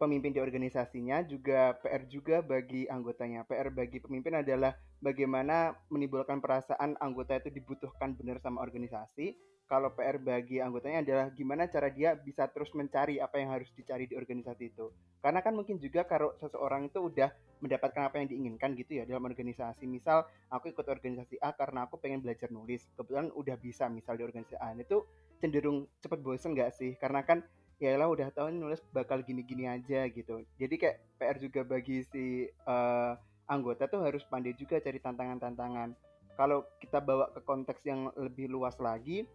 pemimpin 0.00 0.32
di 0.32 0.40
organisasinya, 0.40 1.20
juga 1.28 1.76
PR 1.84 2.08
juga 2.08 2.40
bagi 2.40 2.88
anggotanya. 2.88 3.44
PR 3.44 3.68
bagi 3.68 4.00
pemimpin 4.00 4.40
adalah 4.40 4.72
bagaimana 5.02 5.76
menimbulkan 5.92 6.40
perasaan 6.40 6.96
anggota 7.02 7.36
itu 7.36 7.52
dibutuhkan 7.52 8.16
benar 8.16 8.40
sama 8.40 8.64
organisasi. 8.64 9.36
Kalau 9.68 9.92
PR 9.92 10.16
bagi 10.16 10.64
anggotanya 10.64 11.04
adalah 11.04 11.26
gimana 11.28 11.68
cara 11.68 11.92
dia 11.92 12.16
bisa 12.16 12.48
terus 12.48 12.72
mencari 12.72 13.20
apa 13.20 13.36
yang 13.36 13.52
harus 13.52 13.68
dicari 13.76 14.08
di 14.08 14.16
organisasi 14.16 14.72
itu. 14.72 14.88
Karena 15.20 15.44
kan 15.44 15.52
mungkin 15.52 15.76
juga 15.76 16.08
kalau 16.08 16.32
seseorang 16.40 16.88
itu 16.88 17.04
udah 17.04 17.28
mendapatkan 17.60 18.08
apa 18.08 18.16
yang 18.16 18.32
diinginkan 18.32 18.72
gitu 18.80 18.96
ya 18.96 19.04
dalam 19.04 19.28
organisasi. 19.28 19.84
Misal 19.84 20.24
aku 20.48 20.72
ikut 20.72 20.88
organisasi 20.88 21.36
A 21.44 21.52
karena 21.52 21.84
aku 21.84 22.00
pengen 22.00 22.24
belajar 22.24 22.48
nulis. 22.48 22.88
Kebetulan 22.96 23.28
udah 23.36 23.60
bisa 23.60 23.92
misal 23.92 24.16
di 24.16 24.24
organisasi 24.24 24.56
A. 24.56 24.72
Itu 24.72 25.04
cenderung 25.36 25.84
cepet 26.00 26.24
bosen 26.24 26.56
gak 26.56 26.72
sih? 26.72 26.96
Karena 26.96 27.20
kan 27.20 27.44
ya 27.76 27.94
lah 27.94 28.08
udah 28.08 28.32
tahu 28.32 28.48
nulis 28.48 28.80
bakal 28.96 29.20
gini-gini 29.20 29.68
aja 29.68 30.08
gitu. 30.08 30.48
Jadi 30.56 30.74
kayak 30.80 30.96
PR 31.20 31.36
juga 31.44 31.60
bagi 31.62 32.08
si 32.08 32.48
uh, 32.64 33.12
anggota 33.52 33.84
tuh 33.84 34.00
harus 34.00 34.24
pandai 34.24 34.56
juga 34.56 34.80
cari 34.80 34.96
tantangan-tantangan. 34.96 35.92
Kalau 36.40 36.64
kita 36.78 37.02
bawa 37.02 37.34
ke 37.34 37.40
konteks 37.42 37.82
yang 37.84 38.14
lebih 38.14 38.46
luas 38.46 38.78
lagi, 38.78 39.26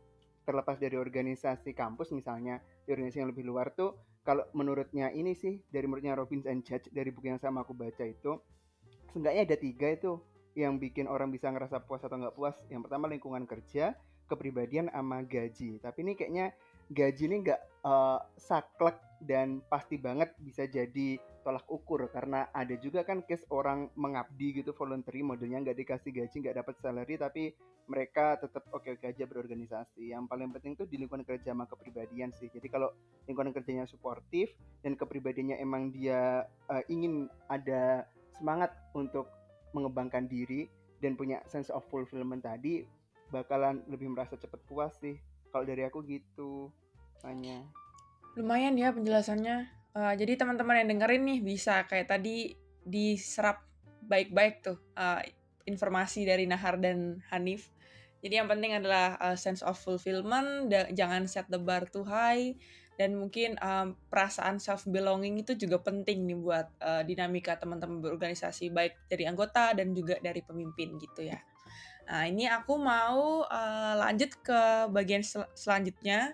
terlepas 0.44 0.78
dari 0.80 1.00
organisasi 1.00 1.72
kampus 1.76 2.12
misalnya, 2.12 2.60
di 2.84 2.92
organisasi 2.92 3.24
yang 3.24 3.32
lebih 3.32 3.48
luar 3.48 3.72
tuh 3.74 3.96
kalau 4.24 4.48
menurutnya 4.56 5.12
ini 5.12 5.36
sih 5.36 5.60
dari 5.68 5.84
menurutnya 5.84 6.16
Robbins 6.16 6.48
and 6.48 6.64
Judge 6.64 6.88
dari 6.96 7.12
buku 7.12 7.28
yang 7.28 7.44
sama 7.44 7.68
aku 7.68 7.76
baca 7.76 8.08
itu 8.08 8.40
seenggaknya 9.12 9.52
ada 9.52 9.58
tiga 9.60 9.88
itu 9.92 10.18
yang 10.56 10.80
bikin 10.80 11.10
orang 11.10 11.30
bisa 11.34 11.50
ngerasa 11.52 11.84
puas 11.84 12.02
atau 12.06 12.18
nggak 12.18 12.36
puas. 12.38 12.56
Yang 12.70 12.88
pertama 12.90 13.06
lingkungan 13.10 13.44
kerja 13.44 13.98
kepribadian 14.30 14.88
sama 14.90 15.26
gaji. 15.26 15.82
Tapi 15.82 15.98
ini 16.06 16.14
kayaknya 16.16 16.56
gaji 16.94 17.24
ini 17.28 17.36
nggak 17.44 17.62
uh, 17.84 18.20
saklek 18.38 18.98
dan 19.24 19.60
pasti 19.68 20.00
banget 20.00 20.32
bisa 20.40 20.70
jadi 20.70 21.18
tolak 21.44 21.68
ukur 21.68 22.08
karena 22.10 22.48
ada 22.56 22.74
juga 22.80 23.04
kan 23.04 23.22
case 23.28 23.44
orang 23.52 23.92
mengabdi 24.00 24.64
gitu 24.64 24.72
voluntary 24.74 25.22
modelnya 25.22 25.60
nggak 25.60 25.78
dikasih 25.78 26.12
gaji 26.16 26.36
nggak 26.40 26.58
dapat 26.64 26.76
salary 26.80 27.16
tapi 27.20 27.54
mereka 27.84 28.40
tetap 28.40 28.64
oke-oke 28.72 29.04
aja 29.04 29.28
berorganisasi. 29.28 30.16
Yang 30.16 30.32
paling 30.32 30.56
penting 30.56 30.74
tuh 30.80 30.88
di 30.88 30.96
lingkungan 30.96 31.28
kerja 31.28 31.52
sama 31.52 31.68
kepribadian 31.68 32.32
sih. 32.32 32.48
Jadi 32.48 32.72
kalau 32.72 32.96
lingkungan 33.28 33.52
kerjanya 33.52 33.84
suportif 33.84 34.56
dan 34.80 34.96
kepribadiannya 34.96 35.60
emang 35.60 35.92
dia 35.92 36.48
uh, 36.72 36.84
ingin 36.88 37.28
ada 37.52 38.08
semangat 38.40 38.72
untuk 38.96 39.28
mengembangkan 39.76 40.32
diri 40.32 40.72
dan 41.04 41.20
punya 41.20 41.44
sense 41.52 41.68
of 41.68 41.84
fulfillment 41.92 42.48
tadi 42.48 42.88
bakalan 43.36 43.84
lebih 43.92 44.08
merasa 44.16 44.40
cepet 44.40 44.64
puas 44.64 44.96
sih. 45.04 45.20
Kalau 45.52 45.68
dari 45.68 45.84
aku 45.84 46.02
gitu 46.08 46.72
tanya 47.20 47.62
lumayan 48.34 48.74
ya 48.74 48.90
penjelasannya 48.90 49.83
Uh, 49.94 50.14
jadi 50.18 50.42
teman-teman 50.42 50.82
yang 50.82 50.98
dengerin 50.98 51.22
nih 51.22 51.40
bisa 51.46 51.86
kayak 51.86 52.10
tadi 52.10 52.58
diserap 52.82 53.62
baik-baik 54.10 54.66
tuh 54.66 54.82
uh, 54.98 55.22
informasi 55.70 56.26
dari 56.26 56.50
Nahar 56.50 56.82
dan 56.82 57.22
Hanif. 57.30 57.70
Jadi 58.24 58.40
yang 58.40 58.50
penting 58.50 58.74
adalah 58.74 59.20
uh, 59.20 59.38
sense 59.38 59.62
of 59.62 59.78
fulfillment, 59.78 60.72
jangan 60.96 61.28
set 61.30 61.46
the 61.52 61.60
bar 61.60 61.86
too 61.92 62.08
high, 62.08 62.56
dan 62.96 63.20
mungkin 63.20 63.60
um, 63.60 64.00
perasaan 64.10 64.64
self 64.64 64.88
belonging 64.88 65.44
itu 65.44 65.54
juga 65.60 65.84
penting 65.84 66.24
nih 66.26 66.38
buat 66.40 66.68
uh, 66.80 67.04
dinamika 67.04 67.60
teman-teman 67.60 68.00
berorganisasi 68.00 68.72
baik 68.72 69.12
dari 69.12 69.28
anggota 69.28 69.76
dan 69.76 69.92
juga 69.92 70.18
dari 70.24 70.40
pemimpin 70.40 70.96
gitu 70.98 71.28
ya. 71.28 71.38
Nah 72.08 72.24
ini 72.28 72.48
aku 72.48 72.80
mau 72.80 73.44
uh, 73.44 73.94
lanjut 74.00 74.40
ke 74.40 74.90
bagian 74.92 75.24
sel 75.24 75.48
selanjutnya. 75.54 76.34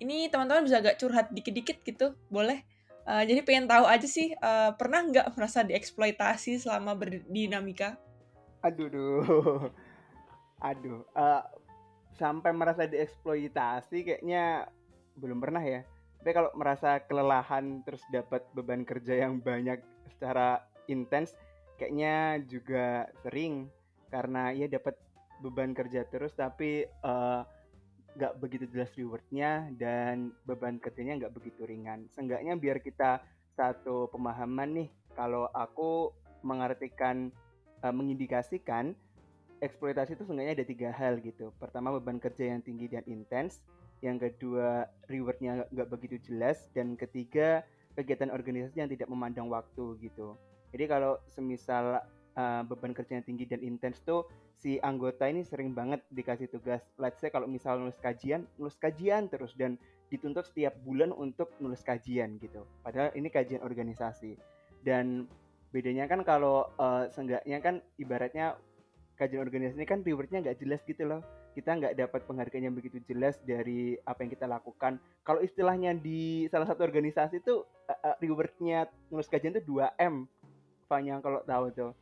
Ini 0.00 0.32
teman-teman 0.32 0.64
bisa 0.64 0.80
agak 0.80 0.96
curhat 0.96 1.28
dikit-dikit 1.30 1.84
gitu, 1.84 2.16
boleh? 2.32 2.69
Uh, 3.08 3.24
jadi 3.24 3.40
pengen 3.42 3.66
tahu 3.66 3.84
aja 3.88 4.04
sih, 4.04 4.36
uh, 4.38 4.76
pernah 4.76 5.02
nggak 5.04 5.32
merasa 5.34 5.64
dieksploitasi 5.64 6.60
selama 6.60 6.92
berdinamika? 6.94 7.96
Aduh, 8.60 8.88
duh. 8.92 9.68
aduh, 10.70 11.00
uh, 11.16 11.42
sampai 12.20 12.52
merasa 12.52 12.84
dieksploitasi 12.84 14.04
kayaknya 14.04 14.68
belum 15.16 15.40
pernah 15.40 15.64
ya. 15.64 15.80
Tapi 16.20 16.30
kalau 16.36 16.50
merasa 16.52 17.00
kelelahan 17.08 17.80
terus 17.88 18.04
dapat 18.12 18.44
beban 18.52 18.84
kerja 18.84 19.24
yang 19.24 19.40
banyak 19.40 19.80
secara 20.12 20.60
intens, 20.84 21.32
kayaknya 21.80 22.44
juga 22.44 23.08
sering 23.24 23.72
karena 24.12 24.52
ya 24.52 24.68
dapat 24.68 25.00
beban 25.40 25.72
kerja 25.72 26.04
terus 26.04 26.36
tapi 26.36 26.84
uh, 27.00 27.40
nggak 28.20 28.36
begitu 28.36 28.68
jelas 28.68 28.92
rewardnya 29.00 29.72
dan 29.80 30.36
beban 30.44 30.76
kerjanya 30.76 31.24
nggak 31.24 31.32
begitu 31.32 31.64
ringan. 31.64 32.04
Seenggaknya 32.12 32.52
biar 32.60 32.84
kita 32.84 33.24
satu 33.56 34.12
pemahaman 34.12 34.76
nih, 34.76 34.88
kalau 35.16 35.48
aku 35.56 36.12
mengartikan, 36.44 37.32
uh, 37.80 37.88
mengindikasikan 37.88 38.92
eksploitasi 39.64 40.20
itu 40.20 40.28
seenggaknya 40.28 40.60
ada 40.60 40.68
tiga 40.68 40.92
hal 40.92 41.16
gitu. 41.24 41.48
Pertama 41.56 41.96
beban 41.96 42.20
kerja 42.20 42.52
yang 42.52 42.60
tinggi 42.60 42.92
dan 42.92 43.08
intens, 43.08 43.64
yang 44.04 44.20
kedua 44.20 44.84
rewardnya 45.08 45.64
nggak 45.72 45.88
begitu 45.88 46.20
jelas, 46.28 46.68
dan 46.76 47.00
ketiga 47.00 47.64
kegiatan 47.96 48.28
organisasi 48.28 48.84
yang 48.84 48.92
tidak 48.92 49.08
memandang 49.08 49.48
waktu 49.48 49.96
gitu. 50.04 50.36
Jadi 50.76 50.84
kalau 50.92 51.16
semisal 51.32 52.04
uh, 52.40 52.62
beban 52.64 52.96
kerja 52.96 53.20
yang 53.20 53.26
tinggi 53.28 53.44
dan 53.44 53.60
intens 53.60 54.00
tuh 54.00 54.24
si 54.56 54.80
anggota 54.80 55.28
ini 55.28 55.44
sering 55.44 55.76
banget 55.76 56.00
dikasih 56.12 56.48
tugas. 56.48 56.80
Let's 56.96 57.20
say 57.20 57.28
kalau 57.28 57.44
misal 57.44 57.76
nulis 57.76 57.96
kajian 58.00 58.48
nulis 58.56 58.76
kajian 58.80 59.28
terus 59.28 59.52
dan 59.56 59.76
dituntut 60.08 60.48
setiap 60.48 60.74
bulan 60.82 61.12
untuk 61.12 61.52
nulis 61.60 61.80
kajian 61.84 62.40
gitu. 62.40 62.64
Padahal 62.82 63.12
ini 63.14 63.28
kajian 63.30 63.62
organisasi. 63.62 64.34
Dan 64.80 65.28
bedanya 65.70 66.08
kan 66.10 66.24
kalau 66.26 66.66
uh, 66.80 67.06
seenggaknya 67.14 67.62
kan 67.62 67.74
ibaratnya 68.00 68.58
kajian 69.14 69.44
organisasi 69.44 69.76
ini 69.76 69.86
kan 69.86 70.00
rewardnya 70.00 70.40
nggak 70.42 70.58
jelas 70.60 70.80
gitu 70.88 71.06
loh. 71.06 71.22
Kita 71.50 71.76
nggak 71.76 71.94
dapat 71.98 72.20
penghargaan 72.26 72.68
yang 72.70 72.76
begitu 72.76 73.02
jelas 73.06 73.38
dari 73.42 73.98
apa 74.06 74.22
yang 74.22 74.30
kita 74.32 74.46
lakukan. 74.50 74.98
Kalau 75.22 75.40
istilahnya 75.40 75.94
di 75.94 76.46
salah 76.50 76.66
satu 76.66 76.84
organisasi 76.84 77.40
itu 77.40 77.62
uh, 77.88 78.16
rewardnya 78.18 78.90
nulis 79.08 79.30
kajian 79.30 79.56
itu 79.56 79.78
2 79.78 79.94
m. 80.00 80.26
Fanya 80.90 81.22
kalau 81.22 81.40
tahu 81.46 81.70
tuh 81.70 81.92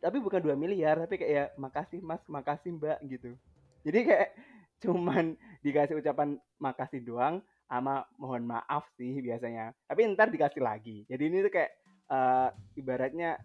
tapi 0.00 0.18
bukan 0.18 0.40
2 0.40 0.56
miliar 0.56 0.96
tapi 1.04 1.20
kayak 1.20 1.32
ya 1.32 1.44
makasih 1.60 2.00
mas 2.00 2.20
makasih 2.26 2.74
mbak 2.74 2.98
gitu. 3.06 3.36
Jadi 3.84 3.98
kayak 4.08 4.28
cuman 4.84 5.36
dikasih 5.60 6.00
ucapan 6.00 6.40
makasih 6.56 7.04
doang 7.04 7.44
sama 7.70 8.02
mohon 8.18 8.48
maaf 8.48 8.88
sih 8.98 9.20
biasanya. 9.22 9.76
Tapi 9.86 10.08
ntar 10.16 10.32
dikasih 10.32 10.64
lagi. 10.64 11.06
Jadi 11.06 11.22
ini 11.28 11.44
tuh 11.46 11.52
kayak 11.52 11.72
uh, 12.10 12.48
ibaratnya 12.74 13.38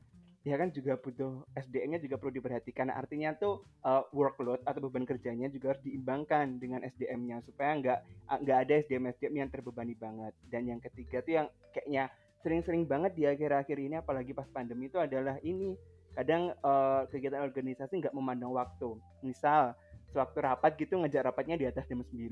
ya 0.45 0.62
kan 0.62 0.69
juga 0.69 0.93
butuh 1.01 1.41
SDM-nya 1.57 2.01
juga 2.01 2.21
perlu 2.21 2.33
diperhatikan. 2.38 2.89
Artinya 2.89 3.33
tuh 3.38 3.65
uh, 3.85 4.05
workload 4.13 4.62
atau 4.65 4.79
beban 4.88 5.05
kerjanya 5.05 5.50
juga 5.50 5.74
harus 5.74 5.83
diimbangkan 5.85 6.62
dengan 6.62 6.85
SDM-nya 6.85 7.45
supaya 7.45 7.77
nggak 7.81 8.00
nggak 8.45 8.57
ada 8.65 8.74
SDM 8.85 9.13
SDM 9.13 9.35
yang 9.45 9.50
terbebani 9.50 9.93
banget. 9.97 10.33
Dan 10.50 10.69
yang 10.69 10.79
ketiga 10.81 11.21
tuh 11.21 11.33
yang 11.43 11.47
kayaknya 11.74 12.09
sering-sering 12.45 12.85
banget 12.85 13.17
di 13.17 13.25
akhir-akhir 13.25 13.77
ini 13.81 13.97
apalagi 13.97 14.38
pas 14.38 14.45
pandemi 14.53 14.85
itu 14.85 15.01
adalah 15.01 15.41
ini 15.41 15.74
kadang 16.15 16.55
uh, 16.63 17.03
kegiatan 17.12 17.43
organisasi 17.43 18.00
nggak 18.00 18.15
memandang 18.15 18.55
waktu. 18.55 18.95
Misal 19.22 19.75
sewaktu 20.15 20.39
rapat 20.39 20.72
gitu 20.79 20.95
ngejar 21.03 21.27
rapatnya 21.27 21.60
di 21.60 21.67
atas 21.67 21.84
jam 21.91 22.00
9 22.00 22.31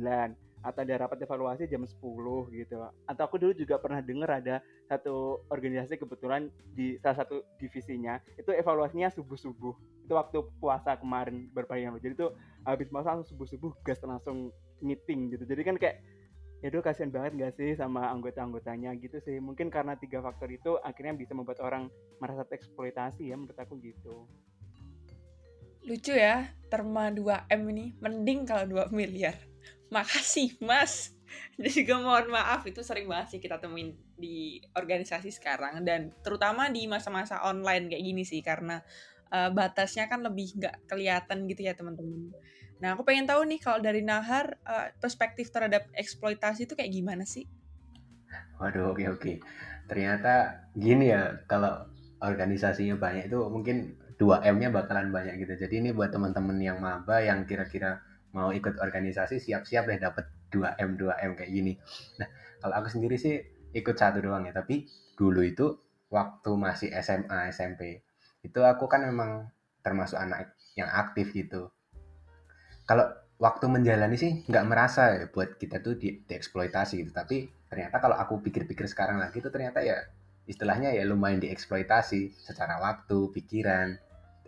atau 0.63 0.79
ada 0.79 0.95
rapat 0.95 1.19
evaluasi 1.27 1.67
jam 1.67 1.83
10 1.83 1.99
gitu. 2.55 2.79
Atau 3.03 3.23
aku 3.27 3.35
dulu 3.35 3.51
juga 3.51 3.75
pernah 3.75 3.99
dengar 3.99 4.39
ada 4.39 4.63
satu 4.87 5.43
organisasi 5.51 5.99
kebetulan 5.99 6.47
di 6.71 6.95
salah 7.03 7.27
satu 7.27 7.43
divisinya 7.59 8.23
itu 8.39 8.55
evaluasinya 8.55 9.11
subuh-subuh. 9.11 9.75
Itu 10.07 10.15
waktu 10.15 10.39
puasa 10.63 10.95
kemarin 10.95 11.51
beberapa 11.51 11.75
yang 11.75 11.99
lalu 11.99 12.07
jadi 12.07 12.15
tuh 12.15 12.31
habis 12.63 12.87
masa 12.95 13.11
langsung 13.11 13.35
subuh-subuh 13.35 13.75
gas 13.83 13.99
langsung 14.07 14.55
meeting 14.79 15.35
gitu. 15.35 15.43
Jadi 15.43 15.61
kan 15.67 15.75
kayak 15.75 15.99
ya 16.63 16.72
itu 16.72 16.79
kasihan 16.79 17.12
banget 17.12 17.32
gak 17.36 17.53
sih 17.60 17.75
sama 17.75 18.08
anggota-anggotanya 18.08 18.96
gitu 18.96 19.20
sih. 19.20 19.36
Mungkin 19.43 19.67
karena 19.67 20.00
tiga 20.00 20.24
faktor 20.24 20.48
itu 20.48 20.79
akhirnya 20.79 21.12
bisa 21.12 21.36
membuat 21.36 21.60
orang 21.60 21.91
merasa 22.24 22.48
eksploitasi 22.48 23.27
ya 23.27 23.36
menurut 23.36 23.60
aku 23.60 23.75
gitu. 23.84 24.24
Lucu 25.84 26.15
ya 26.15 26.48
terma 26.72 27.12
2M 27.12 27.62
ini 27.75 27.91
mending 28.00 28.48
kalau 28.48 28.88
2 28.88 28.96
miliar. 28.96 29.36
Makasih 29.91 30.55
mas. 30.63 31.12
Dan 31.60 31.67
juga 31.67 32.00
mohon 32.00 32.32
maaf 32.32 32.63
itu 32.63 32.79
sering 32.79 33.12
banget 33.12 33.36
sih 33.36 33.39
kita 33.43 33.60
temuin 33.60 34.00
di 34.15 34.63
organisasi 34.72 35.36
sekarang. 35.36 35.84
Dan 35.84 36.15
terutama 36.24 36.72
di 36.72 36.88
masa-masa 36.88 37.43
online 37.43 37.91
kayak 37.91 38.03
gini 38.08 38.24
sih 38.24 38.39
karena 38.39 38.79
uh, 39.36 39.51
batasnya 39.51 40.08
kan 40.08 40.24
lebih 40.24 40.55
nggak 40.63 40.88
kelihatan 40.88 41.43
gitu 41.51 41.67
ya 41.67 41.75
teman-teman. 41.75 42.32
Nah 42.83 42.99
aku 42.99 43.07
pengen 43.07 43.23
tahu 43.23 43.47
nih 43.47 43.63
kalau 43.63 43.79
dari 43.79 44.03
Nahar 44.03 44.59
uh, 44.67 44.91
perspektif 44.99 45.55
terhadap 45.55 45.87
eksploitasi 45.95 46.67
itu 46.67 46.75
kayak 46.75 46.91
gimana 46.91 47.23
sih? 47.23 47.47
Waduh 48.59 48.91
oke 48.91 49.07
oke. 49.07 49.39
Ternyata 49.87 50.67
gini 50.75 51.15
ya 51.15 51.47
kalau 51.47 51.87
organisasinya 52.19 52.99
banyak 52.99 53.31
itu 53.31 53.39
mungkin 53.47 53.95
2M-nya 54.19 54.75
bakalan 54.75 55.15
banyak 55.15 55.39
gitu. 55.39 55.55
Jadi 55.55 55.79
ini 55.79 55.89
buat 55.95 56.11
teman-teman 56.11 56.59
yang 56.59 56.83
maba 56.83 57.23
yang 57.23 57.47
kira-kira 57.47 58.03
mau 58.35 58.51
ikut 58.51 58.75
organisasi 58.75 59.39
siap-siap 59.39 59.87
deh 59.87 59.99
dapat 60.03 60.27
2M 60.51 60.99
2M 60.99 61.31
kayak 61.39 61.51
gini. 61.55 61.73
Nah, 62.19 62.27
kalau 62.59 62.83
aku 62.83 62.87
sendiri 62.91 63.15
sih 63.15 63.39
ikut 63.71 63.95
satu 63.95 64.19
doang 64.19 64.43
ya, 64.43 64.53
tapi 64.53 64.85
dulu 65.15 65.39
itu 65.39 65.71
waktu 66.11 66.51
masih 66.53 66.89
SMA, 66.99 67.49
SMP, 67.49 68.05
itu 68.43 68.59
aku 68.61 68.85
kan 68.85 69.07
memang 69.07 69.49
termasuk 69.81 70.19
anak 70.19 70.53
yang 70.75 70.89
aktif 70.91 71.33
gitu. 71.33 71.73
Kalau 72.83 73.05
waktu 73.39 73.65
menjalani 73.67 74.15
sih 74.15 74.31
nggak 74.47 74.65
merasa 74.67 75.01
ya 75.15 75.25
buat 75.31 75.59
kita 75.59 75.83
tuh 75.83 75.99
di, 75.99 76.23
dieksploitasi 76.23 77.03
gitu, 77.03 77.11
tapi 77.11 77.47
ternyata 77.67 77.99
kalau 77.99 78.15
aku 78.15 78.39
pikir-pikir 78.43 78.85
sekarang 78.87 79.19
lagi 79.19 79.39
itu 79.39 79.49
ternyata 79.49 79.83
ya 79.83 79.97
istilahnya 80.43 80.91
ya 80.91 81.07
lumayan 81.07 81.39
dieksploitasi 81.39 82.35
secara 82.35 82.79
waktu, 82.83 83.31
pikiran, 83.31 83.95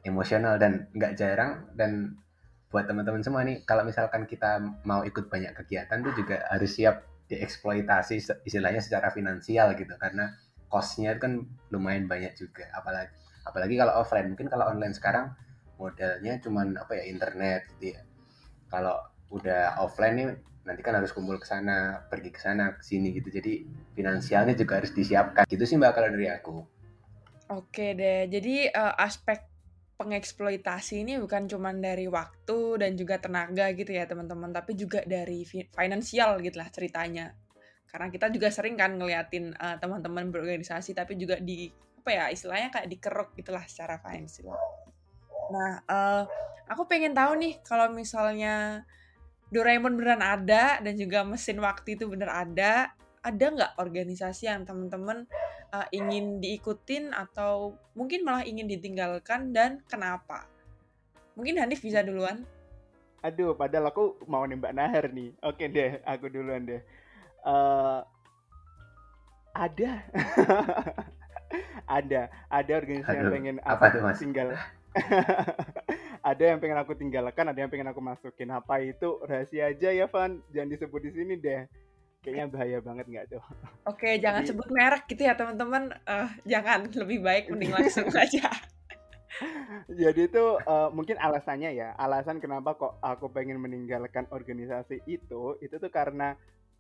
emosional 0.04 0.60
dan 0.60 0.92
nggak 0.92 1.14
jarang. 1.16 1.72
Dan 1.72 2.20
buat 2.68 2.86
teman-teman 2.88 3.24
semua 3.24 3.48
nih 3.48 3.64
kalau 3.64 3.88
misalkan 3.88 4.28
kita 4.28 4.60
mau 4.84 5.08
ikut 5.08 5.32
banyak 5.32 5.56
kegiatan 5.56 6.04
tuh 6.04 6.14
juga 6.16 6.44
harus 6.52 6.76
siap 6.76 7.08
dieksploitasi 7.32 8.44
istilahnya 8.44 8.84
secara 8.84 9.10
finansial 9.16 9.72
gitu. 9.80 9.96
Karena 9.96 10.36
costnya 10.68 11.16
kan 11.16 11.48
lumayan 11.72 12.12
banyak 12.12 12.36
juga. 12.36 12.68
Apalagi 12.76 13.16
apalagi 13.48 13.76
kalau 13.80 13.94
offline. 14.04 14.36
Mungkin 14.36 14.52
kalau 14.52 14.68
online 14.68 14.92
sekarang 14.92 15.32
modalnya 15.80 16.40
cuman 16.40 16.76
apa 16.80 16.96
ya 16.96 17.04
internet 17.12 17.68
gitu 17.76 17.96
ya 17.96 18.02
kalau 18.70 18.98
udah 19.34 19.82
offline 19.82 20.16
nih 20.16 20.28
nanti 20.66 20.82
kan 20.82 20.98
harus 20.98 21.14
kumpul 21.14 21.38
ke 21.38 21.46
sana 21.46 22.06
pergi 22.10 22.30
ke 22.34 22.42
sana 22.42 22.74
ke 22.74 22.82
sini 22.82 23.14
gitu 23.14 23.30
jadi 23.30 23.62
finansialnya 23.94 24.58
juga 24.58 24.82
harus 24.82 24.92
disiapkan 24.94 25.46
gitu 25.46 25.62
sih 25.62 25.78
mbak 25.78 25.94
kalau 25.94 26.10
dari 26.10 26.26
aku 26.26 26.66
oke 27.54 27.86
deh 27.94 28.26
jadi 28.26 28.74
uh, 28.74 28.98
aspek 28.98 29.46
pengeksploitasi 29.96 31.08
ini 31.08 31.14
bukan 31.24 31.48
cuma 31.48 31.72
dari 31.72 32.08
waktu 32.12 32.84
dan 32.84 33.00
juga 33.00 33.16
tenaga 33.16 33.72
gitu 33.72 33.96
ya 33.96 34.04
teman-teman, 34.04 34.52
tapi 34.52 34.76
juga 34.76 35.02
dari 35.08 35.48
finansial 35.48 36.44
gitu 36.44 36.60
lah 36.60 36.68
ceritanya. 36.68 37.32
Karena 37.88 38.12
kita 38.12 38.28
juga 38.28 38.52
sering 38.52 38.76
kan 38.76 39.00
ngeliatin 39.00 39.56
uh, 39.56 39.80
teman-teman 39.80 40.28
berorganisasi 40.36 40.92
tapi 40.92 41.16
juga 41.16 41.40
di 41.40 41.72
apa 42.06 42.12
ya 42.12 42.26
istilahnya 42.30 42.70
kayak 42.70 42.92
dikeruk 42.92 43.30
gitulah 43.40 43.64
secara 43.66 43.98
finansial. 44.04 44.52
Nah, 45.50 45.80
uh, 45.88 46.24
aku 46.70 46.84
pengen 46.90 47.14
tahu 47.14 47.38
nih 47.38 47.54
kalau 47.66 47.90
misalnya 47.94 48.86
Doraemon 49.54 49.96
beneran 49.96 50.26
ada 50.26 50.82
dan 50.82 50.94
juga 50.98 51.22
mesin 51.22 51.62
waktu 51.62 51.96
itu 51.96 52.10
bener 52.10 52.28
ada, 52.34 52.92
ada 53.22 53.46
nggak 53.46 53.78
organisasi 53.78 54.50
yang 54.50 54.66
teman-teman 54.66 55.30
uh, 55.70 55.88
ingin 55.94 56.42
diikutin 56.42 57.14
atau 57.14 57.78
mungkin 57.94 58.26
malah 58.26 58.42
ingin 58.44 58.66
ditinggalkan 58.66 59.54
dan 59.54 59.86
kenapa? 59.86 60.50
Mungkin 61.38 61.62
Hanif 61.62 61.86
bisa 61.86 62.02
duluan. 62.02 62.44
Aduh, 63.22 63.58
padahal 63.58 63.90
aku 63.90 64.22
mau 64.30 64.46
nembak 64.46 64.74
Nahar 64.74 65.10
nih. 65.10 65.34
Oke 65.46 65.70
deh, 65.70 66.02
aku 66.06 66.30
duluan 66.30 66.66
deh. 66.66 66.82
Uh, 67.46 68.02
ada. 69.54 70.06
ada, 71.98 72.22
ada 72.50 72.72
organisasi 72.76 73.14
Aduh, 73.14 73.30
yang 73.30 73.34
pengen 73.34 73.58
aku 73.62 73.84
tinggal. 74.18 74.48
ada 76.26 76.42
yang 76.42 76.58
pengen 76.58 76.82
aku 76.82 76.98
tinggalkan, 76.98 77.46
ada 77.46 77.60
yang 77.62 77.70
pengen 77.70 77.94
aku 77.94 78.02
masukin. 78.02 78.50
Apa 78.50 78.82
itu 78.82 79.22
rahasia 79.22 79.70
aja 79.70 79.94
ya, 79.94 80.10
Van? 80.10 80.42
Jangan 80.50 80.70
disebut 80.74 81.02
di 81.06 81.12
sini 81.14 81.38
deh 81.38 81.70
kayaknya 82.26 82.50
bahaya 82.50 82.78
banget 82.82 83.06
nggak 83.06 83.26
tuh? 83.38 83.44
Oke, 83.86 84.18
jangan 84.18 84.42
Jadi, 84.42 84.50
sebut 84.50 84.68
merek 84.74 85.06
gitu 85.06 85.22
ya 85.22 85.38
teman-teman. 85.38 85.94
Uh, 86.10 86.26
jangan, 86.50 86.90
lebih 86.90 87.22
baik 87.22 87.54
mending 87.54 87.70
langsung 87.70 88.10
aja. 88.18 88.50
Jadi 89.86 90.26
itu 90.26 90.46
uh, 90.66 90.90
mungkin 90.90 91.22
alasannya 91.22 91.78
ya, 91.78 91.94
alasan 92.02 92.42
kenapa 92.42 92.74
kok 92.74 92.98
aku 93.06 93.30
pengen 93.30 93.62
meninggalkan 93.62 94.26
organisasi 94.34 95.06
itu, 95.06 95.62
itu 95.62 95.76
tuh 95.78 95.92
karena 95.94 96.34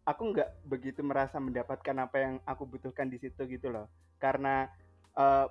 aku 0.10 0.34
nggak 0.34 0.66
begitu 0.66 1.06
merasa 1.06 1.38
mendapatkan 1.38 1.94
apa 2.02 2.18
yang 2.18 2.34
aku 2.50 2.66
butuhkan 2.66 3.14
di 3.14 3.22
situ 3.22 3.46
gitu 3.46 3.70
loh. 3.70 3.86
Karena 4.18 4.66
uh, 5.14 5.46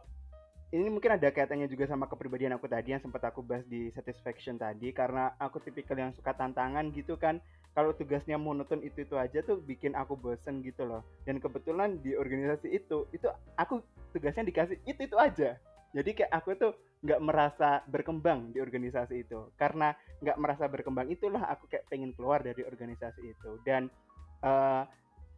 ini 0.74 0.90
mungkin 0.90 1.14
ada 1.14 1.30
kaitannya 1.30 1.70
juga 1.70 1.86
sama 1.86 2.10
kepribadian 2.10 2.58
aku 2.58 2.66
tadi 2.66 2.90
yang 2.90 2.98
sempat 2.98 3.22
aku 3.30 3.46
bahas 3.46 3.62
di 3.70 3.94
satisfaction 3.94 4.58
tadi 4.58 4.90
karena 4.90 5.30
aku 5.38 5.62
tipikal 5.62 5.94
yang 5.94 6.10
suka 6.18 6.34
tantangan 6.34 6.90
gitu 6.90 7.14
kan. 7.14 7.38
Kalau 7.74 7.94
tugasnya 7.94 8.38
monoton 8.38 8.82
itu 8.82 9.02
itu 9.06 9.14
aja 9.14 9.42
tuh 9.42 9.62
bikin 9.62 9.94
aku 9.94 10.18
bosen 10.18 10.66
gitu 10.66 10.82
loh. 10.82 11.06
Dan 11.22 11.38
kebetulan 11.38 12.02
di 12.02 12.18
organisasi 12.18 12.74
itu 12.74 13.06
itu 13.14 13.26
aku 13.54 13.82
tugasnya 14.10 14.50
dikasih 14.50 14.78
itu 14.82 15.00
itu 15.06 15.16
aja. 15.18 15.54
Jadi 15.94 16.10
kayak 16.10 16.32
aku 16.34 16.58
tuh 16.58 16.74
nggak 17.06 17.22
merasa 17.22 17.82
berkembang 17.86 18.50
di 18.50 18.58
organisasi 18.58 19.26
itu. 19.26 19.54
Karena 19.54 19.94
nggak 20.22 20.38
merasa 20.42 20.66
berkembang 20.66 21.06
itulah 21.06 21.46
aku 21.46 21.70
kayak 21.70 21.86
pengen 21.86 22.10
keluar 22.18 22.42
dari 22.42 22.66
organisasi 22.66 23.22
itu. 23.22 23.62
Dan 23.62 23.86
uh, 24.42 24.82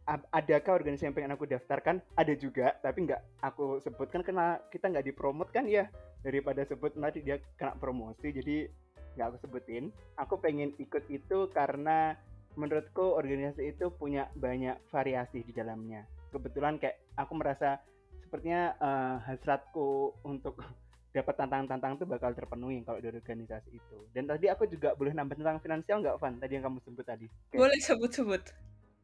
adakah 0.07 0.79
organisasi 0.79 1.11
yang 1.11 1.15
pengen 1.15 1.35
aku 1.35 1.43
daftarkan? 1.43 1.99
Ada 2.15 2.33
juga, 2.39 2.79
tapi 2.79 3.03
nggak 3.11 3.43
aku 3.43 3.83
sebutkan 3.83 4.23
karena 4.23 4.55
kita 4.71 4.87
nggak 4.87 5.05
dipromot 5.11 5.51
kan 5.51 5.67
ya. 5.67 5.91
Daripada 6.23 6.63
sebut 6.63 6.95
nanti 6.95 7.19
dia 7.21 7.37
kena 7.59 7.75
promosi, 7.75 8.31
jadi 8.31 8.71
nggak 9.19 9.27
aku 9.35 9.37
sebutin. 9.43 9.91
Aku 10.15 10.39
pengen 10.39 10.71
ikut 10.79 11.03
itu 11.11 11.51
karena 11.51 12.15
menurutku 12.57 13.13
organisasi 13.13 13.77
itu 13.77 13.91
punya 13.93 14.31
banyak 14.33 14.79
variasi 14.89 15.43
di 15.43 15.53
dalamnya. 15.53 16.07
Kebetulan 16.31 16.79
kayak 16.81 16.97
aku 17.19 17.37
merasa 17.37 17.77
sepertinya 18.23 18.73
uh, 18.79 19.15
hasratku 19.27 20.15
untuk 20.23 20.57
dapat 21.15 21.33
tantangan-tantangan 21.35 21.97
itu 21.97 22.07
bakal 22.07 22.31
terpenuhi 22.31 22.81
kalau 22.87 23.03
di 23.03 23.11
organisasi 23.11 23.69
itu. 23.75 23.97
Dan 24.15 24.29
tadi 24.29 24.47
aku 24.47 24.69
juga 24.69 24.95
boleh 24.95 25.11
nambah 25.11 25.35
tentang 25.35 25.59
finansial 25.59 25.99
nggak, 25.99 26.17
Van? 26.17 26.33
Tadi 26.39 26.53
yang 26.55 26.65
kamu 26.69 26.79
sebut 26.85 27.05
tadi. 27.05 27.25
Boleh 27.53 27.79
sebut-sebut. 27.81 28.43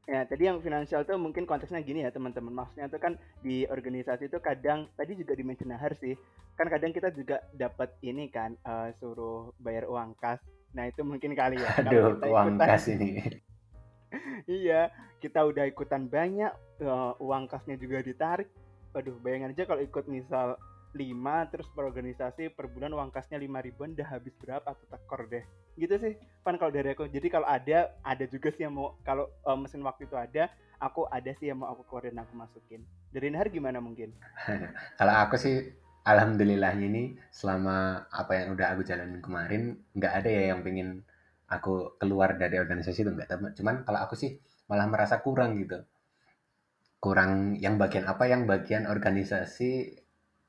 Ya, 0.03 0.27
tadi 0.27 0.51
yang 0.51 0.59
finansial 0.59 1.07
tuh 1.07 1.15
mungkin 1.15 1.47
konteksnya 1.47 1.79
gini 1.79 2.03
ya 2.03 2.11
teman-teman. 2.11 2.51
Maksudnya 2.51 2.91
tuh 2.91 2.99
kan 2.99 3.15
di 3.39 3.63
organisasi 3.63 4.27
itu 4.27 4.35
kadang 4.43 4.91
tadi 4.99 5.15
juga 5.15 5.31
dimention 5.31 5.71
Nahar 5.71 5.95
sih. 5.95 6.19
Kan 6.59 6.67
kadang 6.67 6.91
kita 6.91 7.07
juga 7.15 7.39
dapat 7.55 7.95
ini 8.03 8.27
kan 8.27 8.59
uh, 8.67 8.91
suruh 8.99 9.55
bayar 9.63 9.87
uang 9.87 10.19
kas. 10.19 10.43
Nah, 10.75 10.91
itu 10.91 11.07
mungkin 11.07 11.31
kali 11.31 11.55
ya. 11.55 11.69
Aduh, 11.79 12.19
kita 12.19 12.27
uang 12.27 12.47
ikutan, 12.59 12.67
kas 12.67 12.85
ini. 12.91 13.11
iya, 14.59 14.91
kita 15.23 15.39
udah 15.39 15.63
ikutan 15.71 16.11
banyak 16.11 16.51
uh, 16.83 17.15
uang 17.23 17.47
kasnya 17.47 17.79
juga 17.79 18.03
ditarik. 18.03 18.51
Aduh, 18.91 19.15
bayangin 19.23 19.55
aja 19.55 19.63
kalau 19.63 19.79
ikut 19.79 20.05
misal 20.11 20.59
5 20.93 21.51
terus 21.51 21.67
per 21.73 21.89
organisasi 21.89 22.53
per 22.53 22.69
bulan 22.69 22.93
uang 22.93 23.10
kasnya 23.10 23.41
5 23.41 23.65
ribuan 23.65 23.97
udah 23.97 24.08
habis 24.13 24.34
berapa? 24.38 24.65
Tuh 24.77 24.88
tekor 24.88 25.25
deh. 25.25 25.43
Gitu 25.73 25.95
sih 25.97 26.13
pan 26.45 26.56
kalau 26.62 26.69
dari 26.69 26.93
aku. 26.93 27.10
Jadi 27.10 27.27
kalau 27.34 27.49
ada 27.49 27.91
ada 28.06 28.25
juga 28.29 28.53
sih 28.53 28.63
yang 28.63 28.77
mau 28.77 28.95
kalau 29.01 29.25
uh, 29.43 29.58
mesin 29.58 29.82
waktu 29.82 30.06
itu 30.06 30.13
ada 30.13 30.53
aku 30.77 31.10
ada 31.10 31.34
sih 31.41 31.49
yang 31.49 31.65
mau 31.65 31.73
aku 31.73 31.89
keluarin 31.89 32.21
aku 32.21 32.34
masukin. 32.38 32.86
Dari 33.10 33.34
Nahar 33.34 33.49
gimana 33.49 33.82
mungkin? 33.82 34.13
Kalau 34.99 35.13
aku 35.15 35.39
sih 35.39 35.71
alhamdulillah 36.03 36.75
ini 36.75 37.15
selama 37.32 38.06
apa 38.12 38.32
yang 38.36 38.60
udah 38.60 38.75
aku 38.75 38.84
jalanin 38.84 39.23
kemarin 39.23 39.79
nggak 39.95 40.13
ada 40.19 40.29
ya 40.29 40.51
yang 40.51 40.60
pengen 40.60 41.08
aku 41.47 41.95
keluar 41.95 42.36
dari 42.36 42.60
organisasi 42.60 43.08
itu 43.08 43.12
enggak 43.13 43.32
cuman 43.56 43.88
kalau 43.88 44.03
aku 44.03 44.19
sih 44.19 44.43
malah 44.67 44.88
merasa 44.88 45.23
kurang 45.23 45.56
gitu. 45.60 45.84
Kurang 47.03 47.60
yang 47.60 47.75
bagian 47.75 48.08
apa? 48.08 48.27
Yang 48.32 48.47
bagian 48.47 48.84
organisasi 48.88 50.02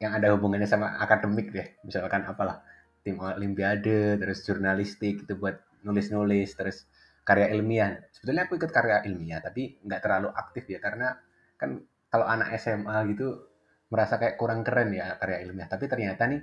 yang 0.04 0.12
ada 0.20 0.36
hubungannya 0.36 0.68
sama 0.68 1.00
akademik 1.00 1.48
deh. 1.48 1.80
Misalkan 1.88 2.28
apalah 2.28 2.60
tim 3.00 3.16
olimpiade 3.16 4.20
terus 4.20 4.44
jurnalistik 4.44 5.24
itu 5.24 5.32
buat 5.32 5.56
nulis-nulis 5.80 6.52
terus 6.52 6.84
karya 7.24 7.48
ilmiah. 7.56 8.04
Sebetulnya 8.12 8.44
aku 8.44 8.60
ikut 8.60 8.68
karya 8.68 9.00
ilmiah 9.08 9.40
tapi 9.40 9.80
nggak 9.80 10.00
terlalu 10.04 10.28
aktif 10.36 10.68
ya 10.68 10.78
karena 10.84 11.16
kan 11.56 11.80
kalau 12.12 12.28
anak 12.28 12.52
SMA 12.60 12.96
gitu 13.16 13.48
merasa 13.88 14.20
kayak 14.20 14.36
kurang 14.36 14.60
keren 14.60 14.92
ya 14.92 15.16
karya 15.16 15.48
ilmiah. 15.48 15.68
Tapi 15.72 15.84
ternyata 15.88 16.28
nih 16.28 16.40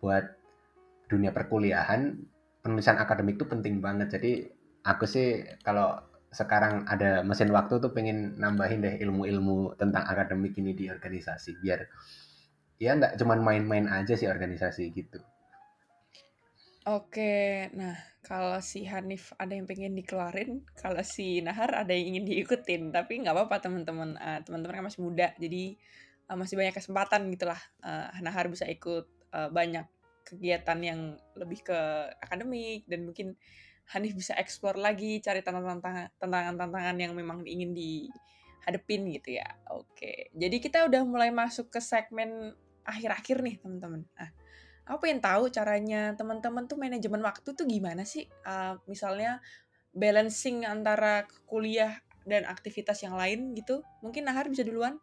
buat 0.00 0.24
dunia 1.12 1.32
perkuliahan 1.32 2.16
penulisan 2.64 2.96
akademik 2.96 3.36
itu 3.36 3.44
penting 3.44 3.84
banget. 3.84 4.16
Jadi 4.16 4.48
aku 4.88 5.04
sih 5.04 5.44
kalau 5.60 6.00
sekarang 6.28 6.84
ada 6.84 7.24
mesin 7.24 7.48
waktu 7.48 7.80
tuh 7.80 7.92
pengen 7.92 8.36
nambahin 8.36 8.84
deh 8.84 9.00
ilmu-ilmu 9.00 9.80
tentang 9.80 10.04
akademik 10.04 10.52
ini 10.60 10.76
di 10.76 10.92
organisasi 10.92 11.56
biar 11.64 11.88
ya 12.78 12.94
nggak 12.94 13.18
cuma 13.18 13.34
main-main 13.38 13.90
aja 13.90 14.14
sih 14.14 14.30
organisasi 14.30 14.90
gitu. 14.94 15.18
Oke, 16.88 17.68
nah 17.76 18.00
kalau 18.24 18.64
si 18.64 18.88
Hanif 18.88 19.36
ada 19.36 19.52
yang 19.52 19.68
pengen 19.68 19.92
dikelarin, 19.92 20.64
kalau 20.72 21.04
si 21.04 21.44
Nahar 21.44 21.84
ada 21.84 21.92
yang 21.92 22.16
ingin 22.16 22.24
diikutin, 22.24 22.88
tapi 22.96 23.20
nggak 23.20 23.36
apa-apa 23.36 23.68
teman-teman, 23.68 24.16
uh, 24.16 24.40
teman-teman 24.40 24.80
kan 24.80 24.84
masih 24.88 25.04
muda, 25.04 25.36
jadi 25.36 25.76
uh, 26.32 26.36
masih 26.40 26.56
banyak 26.56 26.72
kesempatan 26.72 27.28
gitulah. 27.28 27.60
Uh, 27.84 28.08
Nahar 28.24 28.48
bisa 28.48 28.64
ikut 28.64 29.04
uh, 29.36 29.52
banyak 29.52 29.84
kegiatan 30.24 30.80
yang 30.80 31.00
lebih 31.36 31.60
ke 31.60 31.78
akademik 32.24 32.88
dan 32.88 33.04
mungkin 33.04 33.36
Hanif 33.92 34.16
bisa 34.16 34.32
explore 34.40 34.80
lagi, 34.80 35.20
cari 35.20 35.44
tantangan-tantangan 35.44 36.96
yang 36.96 37.12
memang 37.12 37.44
ingin 37.44 37.76
dihadepin 37.76 39.12
gitu 39.12 39.36
ya. 39.36 39.48
Oke, 39.76 40.32
jadi 40.32 40.56
kita 40.56 40.88
udah 40.88 41.04
mulai 41.04 41.32
masuk 41.32 41.68
ke 41.68 41.80
segmen 41.84 42.56
akhir-akhir 42.88 43.44
nih 43.44 43.60
teman-teman. 43.60 44.08
Nah, 44.16 44.30
aku 44.88 45.04
pengen 45.04 45.20
tahu 45.20 45.52
caranya 45.52 46.16
teman-teman 46.16 46.64
tuh 46.64 46.80
manajemen 46.80 47.20
waktu 47.20 47.52
tuh 47.52 47.68
gimana 47.68 48.08
sih? 48.08 48.24
Uh, 48.48 48.80
misalnya 48.88 49.44
balancing 49.92 50.64
antara 50.64 51.28
kuliah 51.44 52.00
dan 52.24 52.48
aktivitas 52.48 53.04
yang 53.04 53.16
lain 53.16 53.52
gitu. 53.52 53.84
Mungkin 54.00 54.24
Nahar 54.24 54.48
bisa 54.48 54.64
duluan? 54.64 54.96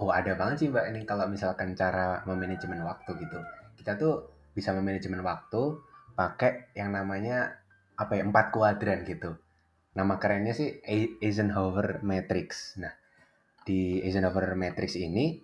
Oh 0.00 0.10
ada 0.10 0.32
banget 0.32 0.64
sih 0.64 0.68
Mbak 0.72 0.86
ini 0.96 1.00
kalau 1.04 1.28
misalkan 1.28 1.76
cara 1.76 2.24
memanajemen 2.24 2.80
waktu 2.82 3.10
gitu. 3.20 3.38
Kita 3.76 4.00
tuh 4.00 4.32
bisa 4.56 4.72
memanajemen 4.72 5.20
waktu 5.20 5.76
pakai 6.16 6.72
yang 6.72 6.90
namanya 6.96 7.60
apa 8.00 8.16
ya 8.16 8.24
empat 8.24 8.46
kuadran 8.48 9.04
gitu. 9.04 9.36
Nama 9.92 10.16
kerennya 10.16 10.56
sih 10.56 10.80
Eisenhower 11.20 12.00
Matrix. 12.00 12.80
Nah 12.80 12.94
di 13.60 14.00
Eisenhower 14.00 14.56
Matrix 14.56 14.96
ini 14.96 15.36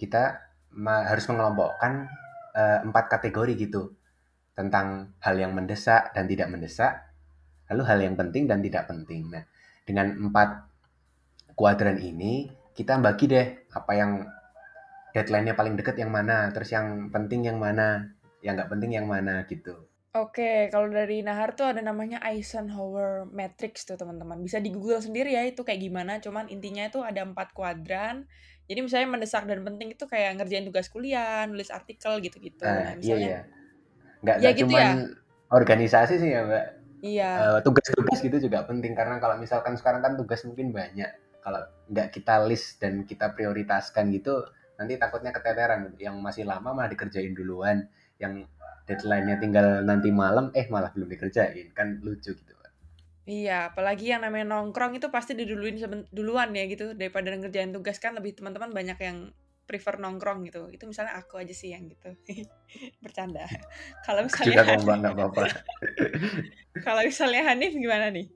kita 0.00 0.51
harus 0.80 1.24
mengelompokkan 1.28 2.08
uh, 2.56 2.78
empat 2.84 3.04
kategori 3.12 3.52
gitu 3.68 3.92
tentang 4.52 5.16
hal 5.20 5.36
yang 5.36 5.56
mendesak 5.56 6.12
dan 6.12 6.28
tidak 6.28 6.52
mendesak, 6.52 7.12
lalu 7.72 7.82
hal 7.88 7.98
yang 8.00 8.14
penting 8.16 8.44
dan 8.44 8.60
tidak 8.60 8.84
penting. 8.88 9.32
Nah, 9.32 9.44
dengan 9.88 10.12
empat 10.28 10.68
kuadran 11.56 12.00
ini 12.00 12.52
kita 12.72 13.00
bagi 13.00 13.28
deh 13.28 13.46
apa 13.72 13.92
yang 13.96 14.24
deadline-nya 15.12 15.56
paling 15.56 15.76
deket 15.76 16.00
yang 16.00 16.12
mana, 16.12 16.48
terus 16.52 16.72
yang 16.72 17.12
penting 17.12 17.48
yang 17.48 17.60
mana, 17.60 18.12
yang 18.40 18.56
nggak 18.56 18.70
penting 18.72 18.96
yang 18.96 19.08
mana 19.08 19.44
gitu. 19.48 19.76
Oke, 20.12 20.68
kalau 20.68 20.92
dari 20.92 21.24
Nahar 21.24 21.56
tuh 21.56 21.72
ada 21.72 21.80
namanya 21.80 22.20
Eisenhower 22.20 23.24
Matrix 23.32 23.88
tuh 23.88 23.96
teman-teman. 23.96 24.44
Bisa 24.44 24.60
di 24.60 24.68
Google 24.68 25.00
sendiri 25.00 25.32
ya 25.32 25.40
itu 25.48 25.64
kayak 25.64 25.80
gimana. 25.80 26.20
Cuman 26.20 26.52
intinya 26.52 26.84
itu 26.84 27.00
ada 27.00 27.24
empat 27.24 27.56
kuadran. 27.56 28.28
Jadi 28.70 28.78
misalnya 28.80 29.08
mendesak 29.10 29.44
dan 29.44 29.60
penting 29.66 29.92
itu 29.92 30.04
kayak 30.06 30.38
ngerjain 30.38 30.64
tugas 30.64 30.86
kuliah, 30.88 31.44
nulis 31.50 31.68
artikel 31.68 32.22
gitu-gitu. 32.22 32.62
Nah, 32.62 32.72
nah 32.78 32.92
misalnya, 32.94 33.18
iya, 33.18 33.38
iya. 33.38 33.40
Nggak, 34.22 34.36
ya, 34.38 34.50
gitu 34.54 34.62
cuman 34.70 34.80
ya? 34.80 34.92
organisasi 35.50 36.14
sih 36.22 36.30
ya, 36.30 36.40
Mbak. 36.46 36.64
Iya. 37.02 37.30
Uh, 37.34 37.58
tugas-tugas 37.66 38.18
gitu 38.22 38.38
juga 38.38 38.62
penting 38.62 38.94
karena 38.94 39.18
kalau 39.18 39.34
misalkan 39.34 39.74
sekarang 39.74 40.00
kan 40.06 40.14
tugas 40.14 40.46
mungkin 40.46 40.70
banyak. 40.70 41.10
Kalau 41.42 41.58
nggak 41.90 42.14
kita 42.14 42.46
list 42.46 42.78
dan 42.78 43.02
kita 43.02 43.34
prioritaskan 43.34 44.14
gitu, 44.14 44.46
nanti 44.78 44.94
takutnya 44.94 45.34
keteteran. 45.34 45.98
Yang 45.98 46.16
masih 46.22 46.44
lama 46.46 46.70
malah 46.70 46.86
dikerjain 46.86 47.34
duluan. 47.34 47.90
Yang 48.22 48.46
deadline-nya 48.86 49.42
tinggal 49.42 49.82
nanti 49.82 50.14
malam, 50.14 50.54
eh 50.54 50.70
malah 50.70 50.94
belum 50.94 51.10
dikerjain. 51.10 51.74
Kan 51.74 51.98
lucu 52.06 52.30
gitu. 52.38 52.51
Iya, 53.22 53.70
apalagi 53.70 54.10
yang 54.10 54.26
namanya 54.26 54.50
nongkrong 54.50 54.98
itu 54.98 55.06
pasti 55.06 55.38
diduluin 55.38 55.78
duluan 56.10 56.50
ya 56.58 56.66
gitu 56.66 56.98
daripada 56.98 57.30
ngerjain 57.30 57.70
tugas 57.70 58.02
kan 58.02 58.18
lebih 58.18 58.34
teman-teman 58.34 58.74
banyak 58.74 58.98
yang 58.98 59.30
prefer 59.62 59.96
nongkrong 60.02 60.42
gitu. 60.50 60.66
Itu 60.74 60.90
misalnya 60.90 61.14
aku 61.16 61.38
aja 61.38 61.54
sih 61.54 61.70
yang 61.70 61.86
gitu. 61.86 62.12
Bercanda. 63.04 63.46
Kalau 64.06 64.26
misalnya 64.26 64.66
Juga 64.66 64.96
nggak 64.98 65.14
apa-apa. 65.14 65.42
Kalau 66.86 67.02
misalnya 67.06 67.42
Hanif 67.46 67.72
gimana 67.78 68.10
nih? 68.10 68.26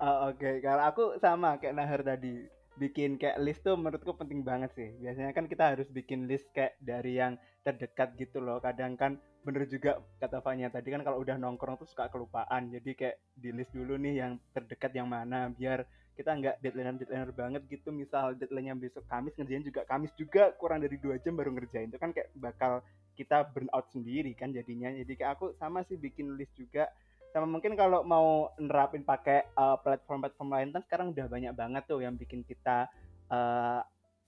oh, 0.00 0.32
Oke, 0.32 0.40
okay. 0.40 0.54
kalau 0.64 0.82
aku 0.88 1.04
sama 1.20 1.58
kayak 1.60 1.76
Nahar 1.76 2.00
tadi 2.02 2.42
bikin 2.78 3.18
kayak 3.20 3.38
list 3.42 3.66
tuh 3.66 3.76
menurutku 3.76 4.16
penting 4.16 4.40
banget 4.40 4.72
sih. 4.72 4.88
Biasanya 4.98 5.36
kan 5.36 5.50
kita 5.50 5.74
harus 5.76 5.88
bikin 5.92 6.24
list 6.24 6.48
kayak 6.56 6.80
dari 6.80 7.18
yang 7.20 7.36
terdekat 7.60 8.16
gitu 8.16 8.40
loh. 8.40 8.62
Kadang 8.62 8.96
kan 8.96 9.20
bener 9.46 9.70
juga 9.70 10.02
kata 10.18 10.42
Fanya 10.42 10.66
tadi 10.66 10.90
kan 10.90 11.06
kalau 11.06 11.22
udah 11.22 11.38
nongkrong 11.38 11.78
tuh 11.78 11.86
suka 11.86 12.10
kelupaan. 12.10 12.66
Jadi 12.74 12.98
kayak 12.98 13.16
di 13.38 13.54
list 13.54 13.70
dulu 13.70 13.94
nih 13.94 14.26
yang 14.26 14.32
terdekat 14.50 14.90
yang 14.90 15.06
mana 15.06 15.46
biar 15.54 15.86
kita 16.18 16.34
nggak 16.34 16.58
deadline 16.58 16.98
deadline 16.98 17.30
banget 17.30 17.62
gitu. 17.70 17.94
Misal 17.94 18.34
deadline 18.34 18.74
yang 18.74 18.80
besok 18.82 19.06
Kamis 19.06 19.38
ngerjain 19.38 19.62
juga 19.62 19.86
Kamis 19.86 20.10
juga 20.18 20.50
kurang 20.58 20.82
dari 20.82 20.98
dua 20.98 21.22
jam 21.22 21.38
baru 21.38 21.54
ngerjain. 21.54 21.94
Itu 21.94 22.02
kan 22.02 22.10
kayak 22.10 22.34
bakal 22.34 22.82
kita 23.14 23.46
burn 23.54 23.70
out 23.70 23.86
sendiri 23.94 24.34
kan 24.34 24.50
jadinya. 24.50 24.90
Jadi 24.90 25.12
kayak 25.14 25.38
aku 25.38 25.54
sama 25.62 25.86
sih 25.86 25.94
bikin 25.94 26.34
list 26.34 26.50
juga. 26.58 26.90
Sama 27.30 27.46
mungkin 27.46 27.78
kalau 27.78 28.02
mau 28.02 28.50
nerapin 28.58 29.06
pakai 29.06 29.46
uh, 29.54 29.78
platform-platform 29.78 30.48
lain 30.50 30.68
kan 30.74 30.82
sekarang 30.88 31.06
udah 31.14 31.26
banyak 31.30 31.52
banget 31.54 31.82
tuh 31.86 32.00
yang 32.02 32.18
bikin 32.18 32.42
kita 32.42 32.88
uh, 33.30 33.84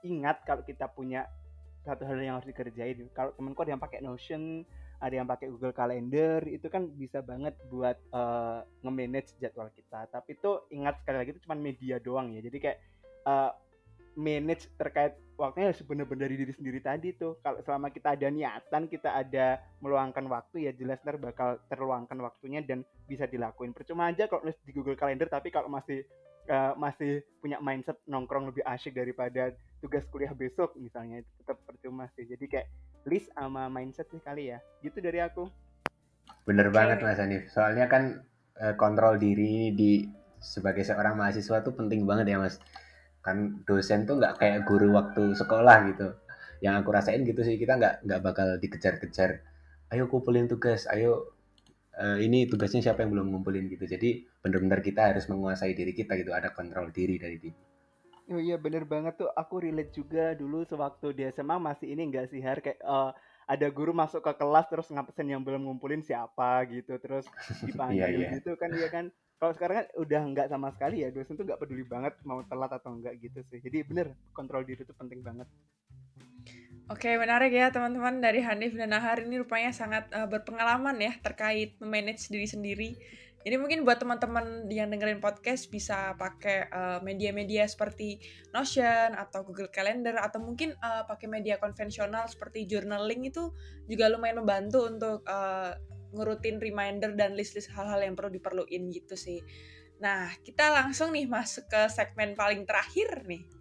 ingat 0.07 0.45
kalau 0.47 0.63
kita 0.63 0.87
punya 0.93 1.27
satu 1.89 2.05
hal 2.05 2.21
yang 2.21 2.37
harus 2.37 2.53
dikerjain. 2.53 3.09
Kalau 3.17 3.33
temenku 3.33 3.65
ada 3.65 3.73
yang 3.73 3.83
pakai 3.83 4.05
Notion 4.05 4.69
ada 4.99 5.15
yang 5.15 5.29
pakai 5.31 5.47
Google 5.51 5.75
Calendar 5.75 6.43
itu 6.51 6.67
kan 6.67 6.91
bisa 6.99 7.23
banget 7.23 7.55
buat 7.71 7.95
uh, 8.11 8.67
nge-manage 8.83 9.39
jadwal 9.39 9.71
kita. 9.71 10.11
Tapi 10.11 10.35
itu 10.35 10.51
ingat 10.75 10.99
sekali 11.03 11.17
lagi 11.23 11.31
itu 11.39 11.43
cuma 11.47 11.55
media 11.55 11.97
doang 12.03 12.35
ya. 12.35 12.43
Jadi 12.43 12.59
kayak 12.59 12.79
uh, 13.27 13.51
manage 14.19 14.67
terkait 14.75 15.15
waktunya 15.39 15.71
harus 15.71 15.79
benar-benar 15.87 16.27
dari 16.27 16.35
diri 16.35 16.51
sendiri 16.51 16.83
tadi 16.83 17.15
tuh. 17.15 17.39
Kalau 17.39 17.63
selama 17.63 17.95
kita 17.95 18.19
ada 18.19 18.27
niatan 18.27 18.91
kita 18.91 19.15
ada 19.15 19.63
meluangkan 19.79 20.27
waktu 20.27 20.67
ya 20.67 20.73
jelas 20.75 20.99
ntar 21.07 21.23
bakal 21.23 21.63
terluangkan 21.71 22.19
waktunya 22.19 22.59
dan 22.67 22.83
bisa 23.07 23.31
dilakuin. 23.31 23.71
Percuma 23.71 24.11
aja 24.11 24.27
kalau 24.27 24.43
nulis 24.43 24.59
di 24.67 24.75
Google 24.75 24.99
Calendar 24.99 25.31
tapi 25.31 25.55
kalau 25.55 25.71
masih 25.71 26.03
uh, 26.49 26.73
masih 26.75 27.23
punya 27.39 27.61
mindset 27.61 28.01
nongkrong 28.09 28.51
lebih 28.51 28.65
asyik 28.65 28.97
daripada 28.97 29.53
tugas 29.79 30.03
kuliah 30.11 30.33
besok 30.35 30.75
misalnya 30.81 31.23
itu 31.23 31.31
tetap 31.45 31.61
percuma 31.63 32.11
sih. 32.17 32.27
Jadi 32.27 32.45
kayak 32.49 32.69
list 33.07 33.31
sama 33.37 33.71
mindset 33.71 34.09
sih 34.11 34.21
kali 34.21 34.51
ya. 34.53 34.59
Gitu 34.83 34.99
dari 34.99 35.23
aku. 35.23 35.47
Bener 36.45 36.69
banget 36.73 37.01
mas 37.05 37.21
Hanif 37.21 37.49
soalnya 37.53 37.89
kan 37.89 38.25
uh, 38.61 38.75
kontrol 38.77 39.17
diri 39.17 39.73
di 39.73 40.05
sebagai 40.41 40.85
seorang 40.85 41.17
mahasiswa 41.17 41.65
tuh 41.65 41.73
penting 41.77 42.05
banget 42.09 42.35
ya 42.35 42.39
mas. 42.41 42.59
Kan 43.23 43.63
dosen 43.69 44.09
tuh 44.09 44.19
nggak 44.19 44.41
kayak 44.41 44.65
guru 44.65 44.93
waktu 44.97 45.37
sekolah 45.37 45.77
gitu. 45.95 46.09
Yang 46.59 46.75
aku 46.83 46.89
rasain 46.91 47.23
gitu 47.23 47.41
sih 47.47 47.55
kita 47.61 47.79
nggak 47.79 47.95
nggak 48.09 48.21
bakal 48.25 48.49
dikejar-kejar. 48.59 49.45
Ayo 49.89 50.05
kumpulin 50.11 50.51
tugas 50.51 50.85
ayo 50.91 51.38
uh, 51.99 52.19
ini 52.23 52.47
tugasnya 52.47 52.81
siapa 52.81 53.03
yang 53.03 53.13
belum 53.13 53.27
ngumpulin 53.35 53.67
gitu. 53.67 53.85
Jadi 53.85 54.25
benar-benar 54.41 54.81
kita 54.81 55.13
harus 55.13 55.27
menguasai 55.27 55.75
diri 55.75 55.93
kita 55.93 56.15
gitu 56.15 56.31
ada 56.31 56.55
kontrol 56.55 56.89
diri 56.95 57.19
dari 57.19 57.37
diri 57.37 57.69
Oh 58.29 58.37
iya 58.37 58.61
bener 58.61 58.85
banget 58.85 59.25
tuh. 59.25 59.31
Aku 59.33 59.57
relate 59.65 59.89
juga 59.97 60.37
dulu 60.37 60.61
sewaktu 60.69 61.17
di 61.17 61.25
SMA 61.33 61.57
masih 61.57 61.97
ini 61.97 62.13
enggak 62.13 62.29
sih 62.29 62.45
Har? 62.45 62.61
Kayak 62.61 62.77
uh, 62.85 63.17
ada 63.49 63.73
guru 63.73 63.97
masuk 63.97 64.21
ke 64.21 64.33
kelas 64.37 64.69
terus 64.69 64.93
ngapesin 64.93 65.33
yang 65.33 65.41
belum 65.41 65.65
ngumpulin 65.65 66.05
siapa 66.05 66.69
gitu. 66.69 67.01
Terus 67.01 67.25
dipanggil 67.65 68.05
yeah, 68.05 68.21
yeah. 68.29 68.33
gitu 68.37 68.53
kan 68.61 68.69
dia 68.69 68.89
kan? 68.93 69.09
Kalau 69.41 69.53
sekarang 69.57 69.77
kan 69.81 69.87
udah 69.97 70.21
nggak 70.35 70.49
sama 70.53 70.69
sekali 70.77 71.07
ya 71.07 71.09
dosen 71.09 71.41
tuh 71.41 71.47
nggak 71.49 71.57
peduli 71.63 71.89
banget 71.89 72.21
mau 72.29 72.45
telat 72.45 72.69
atau 72.69 73.01
enggak 73.01 73.17
gitu 73.17 73.41
sih. 73.49 73.65
Jadi 73.65 73.89
bener 73.89 74.13
kontrol 74.37 74.61
diri 74.61 74.85
itu 74.85 74.93
penting 74.93 75.25
banget 75.25 75.49
Oke, 76.89 77.21
menarik 77.21 77.53
ya 77.53 77.69
teman-teman 77.69 78.25
dari 78.25 78.41
Hanif 78.41 78.73
dan 78.73 78.97
Nahar 78.97 79.21
ini 79.21 79.37
rupanya 79.37 79.77
sangat 79.77 80.09
uh, 80.13 80.25
berpengalaman 80.25 80.97
ya 80.97 81.13
terkait 81.21 81.77
memanage 81.85 82.33
diri 82.33 82.49
sendiri 82.49 82.91
jadi 83.47 83.55
mungkin 83.55 83.87
buat 83.87 84.03
teman-teman 84.03 84.67
yang 84.67 84.91
dengerin 84.91 85.23
podcast 85.23 85.71
bisa 85.71 86.19
pakai 86.19 86.67
uh, 86.69 86.99
media-media 87.07 87.71
seperti 87.71 88.19
Notion 88.51 89.15
atau 89.15 89.47
Google 89.47 89.71
Calendar 89.71 90.19
atau 90.19 90.43
mungkin 90.43 90.75
uh, 90.83 91.07
pakai 91.07 91.31
media 91.31 91.57
konvensional 91.63 92.27
seperti 92.27 92.67
journaling 92.67 93.31
itu 93.31 93.55
juga 93.87 94.11
lumayan 94.11 94.43
membantu 94.43 94.91
untuk 94.91 95.25
uh, 95.31 95.73
ngurutin 96.13 96.59
reminder 96.59 97.15
dan 97.15 97.39
list-list 97.39 97.71
hal-hal 97.73 98.03
yang 98.03 98.19
perlu 98.19 98.37
diperluin 98.37 98.91
gitu 98.91 99.15
sih. 99.15 99.39
Nah, 100.03 100.29
kita 100.43 100.75
langsung 100.75 101.15
nih 101.15 101.25
masuk 101.25 101.71
ke 101.71 101.89
segmen 101.89 102.35
paling 102.35 102.67
terakhir 102.67 103.23
nih. 103.23 103.58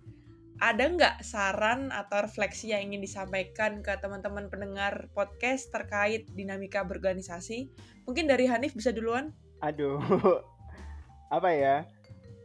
Ada 0.58 0.84
nggak 0.90 1.16
saran 1.22 1.94
atau 1.94 2.26
refleksi 2.26 2.74
yang 2.74 2.90
ingin 2.90 3.06
disampaikan 3.06 3.86
ke 3.86 3.94
teman-teman 4.02 4.50
pendengar 4.50 5.06
podcast 5.14 5.70
terkait 5.70 6.26
dinamika 6.34 6.82
berorganisasi? 6.82 7.70
Mungkin 8.10 8.26
dari 8.26 8.50
Hanif 8.50 8.74
bisa 8.74 8.90
duluan? 8.90 9.38
aduh 9.62 9.98
apa 11.36 11.50
ya 11.54 11.76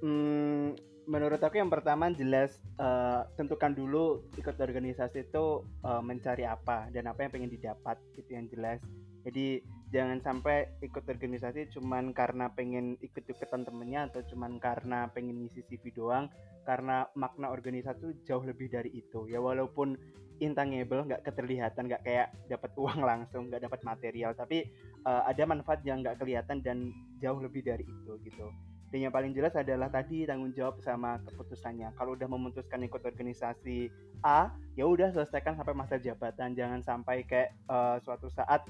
hmm, 0.00 0.74
menurut 1.04 1.40
aku 1.42 1.60
yang 1.60 1.68
pertama 1.68 2.08
jelas 2.14 2.56
uh, 2.80 3.28
tentukan 3.36 3.74
dulu 3.74 4.24
ikut 4.40 4.56
organisasi 4.56 5.28
itu 5.28 5.66
uh, 5.84 6.00
mencari 6.00 6.48
apa 6.48 6.88
dan 6.88 7.10
apa 7.10 7.26
yang 7.26 7.32
pengen 7.32 7.52
didapat 7.52 8.00
itu 8.16 8.30
yang 8.32 8.48
jelas 8.48 8.80
jadi 9.22 9.60
jangan 9.92 10.18
sampai 10.24 10.72
ikut 10.80 11.04
organisasi 11.04 11.68
cuman 11.76 12.16
karena 12.16 12.48
pengen 12.48 12.96
ikut-ikutan 13.04 13.68
temennya 13.68 14.08
atau 14.08 14.24
cuman 14.24 14.56
karena 14.56 15.12
pengen 15.12 15.44
ngisi 15.44 15.68
CV 15.68 15.92
doang 15.92 16.32
karena 16.64 17.04
makna 17.12 17.52
organisasi 17.52 18.24
jauh 18.24 18.40
lebih 18.40 18.72
dari 18.72 18.88
itu. 18.96 19.28
Ya 19.28 19.38
walaupun 19.44 20.00
intangible 20.40 21.04
nggak 21.04 21.28
keterlihatan 21.28 21.92
nggak 21.92 22.02
kayak 22.08 22.32
dapat 22.48 22.72
uang 22.82 23.04
langsung 23.04 23.52
nggak 23.52 23.68
dapat 23.68 23.80
material 23.84 24.32
tapi 24.32 24.64
uh, 25.04 25.28
ada 25.28 25.44
manfaat 25.44 25.84
yang 25.84 26.00
nggak 26.00 26.16
kelihatan 26.16 26.64
dan 26.64 26.88
jauh 27.20 27.38
lebih 27.38 27.60
dari 27.60 27.84
itu 27.84 28.16
gitu. 28.24 28.48
Dan 28.92 29.08
yang 29.08 29.12
paling 29.12 29.32
jelas 29.32 29.56
adalah 29.56 29.88
tadi 29.88 30.28
tanggung 30.28 30.52
jawab 30.52 30.76
sama 30.84 31.16
keputusannya. 31.24 31.96
Kalau 31.96 32.12
udah 32.12 32.28
memutuskan 32.28 32.84
ikut 32.84 33.00
organisasi 33.00 33.88
A 34.20 34.52
ya 34.76 34.84
udah 34.84 35.08
selesaikan 35.16 35.56
sampai 35.56 35.72
masa 35.72 35.96
jabatan. 35.96 36.52
Jangan 36.52 36.80
sampai 36.84 37.24
kayak 37.24 37.56
uh, 37.72 37.96
suatu 38.04 38.28
saat 38.28 38.68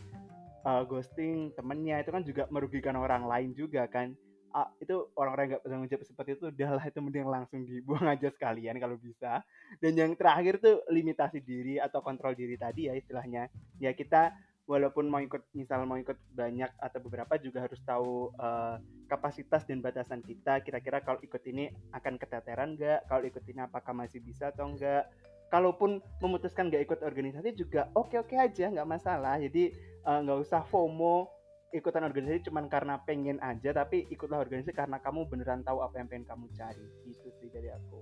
uh, 0.65 0.83
ghosting 0.87 1.51
temennya 1.55 2.03
itu 2.03 2.11
kan 2.11 2.23
juga 2.23 2.43
merugikan 2.51 2.97
orang 2.99 3.27
lain 3.27 3.51
juga 3.55 3.87
kan. 3.91 4.15
Uh, 4.53 4.69
itu 4.85 5.09
orang-orang 5.17 5.57
nggak 5.57 5.63
bertanggung 5.65 5.89
jawab 5.89 6.05
seperti 6.05 6.31
itu 6.37 6.45
udahlah 6.53 6.85
itu 6.85 7.01
mending 7.01 7.25
langsung 7.25 7.65
dibuang 7.65 8.05
aja 8.05 8.29
sekalian 8.29 8.77
kalau 8.77 9.01
bisa. 9.01 9.41
Dan 9.81 9.97
yang 9.97 10.13
terakhir 10.13 10.61
tuh 10.61 10.85
limitasi 10.93 11.41
diri 11.41 11.81
atau 11.81 12.05
kontrol 12.05 12.37
diri 12.37 12.61
tadi 12.61 12.93
ya 12.93 12.95
istilahnya. 12.95 13.49
Ya 13.81 13.97
kita 13.97 14.37
walaupun 14.69 15.11
mau 15.11 15.19
ikut 15.19 15.43
misal 15.57 15.83
mau 15.89 15.99
ikut 15.99 16.15
banyak 16.37 16.71
atau 16.79 16.99
beberapa 17.03 17.35
juga 17.41 17.65
harus 17.65 17.81
tahu 17.83 18.31
uh, 18.37 18.77
kapasitas 19.09 19.65
dan 19.65 19.81
batasan 19.81 20.21
kita. 20.21 20.61
Kira-kira 20.61 21.01
kalau 21.01 21.19
ikut 21.25 21.43
ini 21.49 21.73
akan 21.97 22.21
keteteran 22.21 22.77
nggak? 22.77 23.09
Kalau 23.09 23.25
ikut 23.25 23.45
ini 23.49 23.61
apakah 23.65 23.97
masih 23.97 24.21
bisa 24.21 24.53
atau 24.53 24.69
enggak 24.69 25.09
kalaupun 25.53 26.01
memutuskan 26.25 26.73
nggak 26.73 26.89
ikut 26.89 27.01
organisasi 27.05 27.53
juga 27.53 27.93
oke-oke 27.93 28.33
aja 28.41 28.73
nggak 28.73 28.89
masalah 28.89 29.37
jadi 29.37 29.69
eh, 29.77 30.19
nggak 30.25 30.39
uh, 30.41 30.45
usah 30.49 30.65
FOMO 30.65 31.29
ikutan 31.77 32.09
organisasi 32.09 32.49
cuma 32.49 32.65
karena 32.73 32.97
pengen 33.05 33.37
aja 33.45 33.77
tapi 33.77 34.09
ikutlah 34.09 34.41
organisasi 34.41 34.73
karena 34.73 34.97
kamu 35.05 35.29
beneran 35.29 35.61
tahu 35.61 35.85
apa 35.85 36.01
yang 36.01 36.09
pengen 36.09 36.25
kamu 36.25 36.49
cari 36.57 36.89
itu 37.05 37.29
sih 37.37 37.53
dari 37.53 37.69
aku 37.69 38.01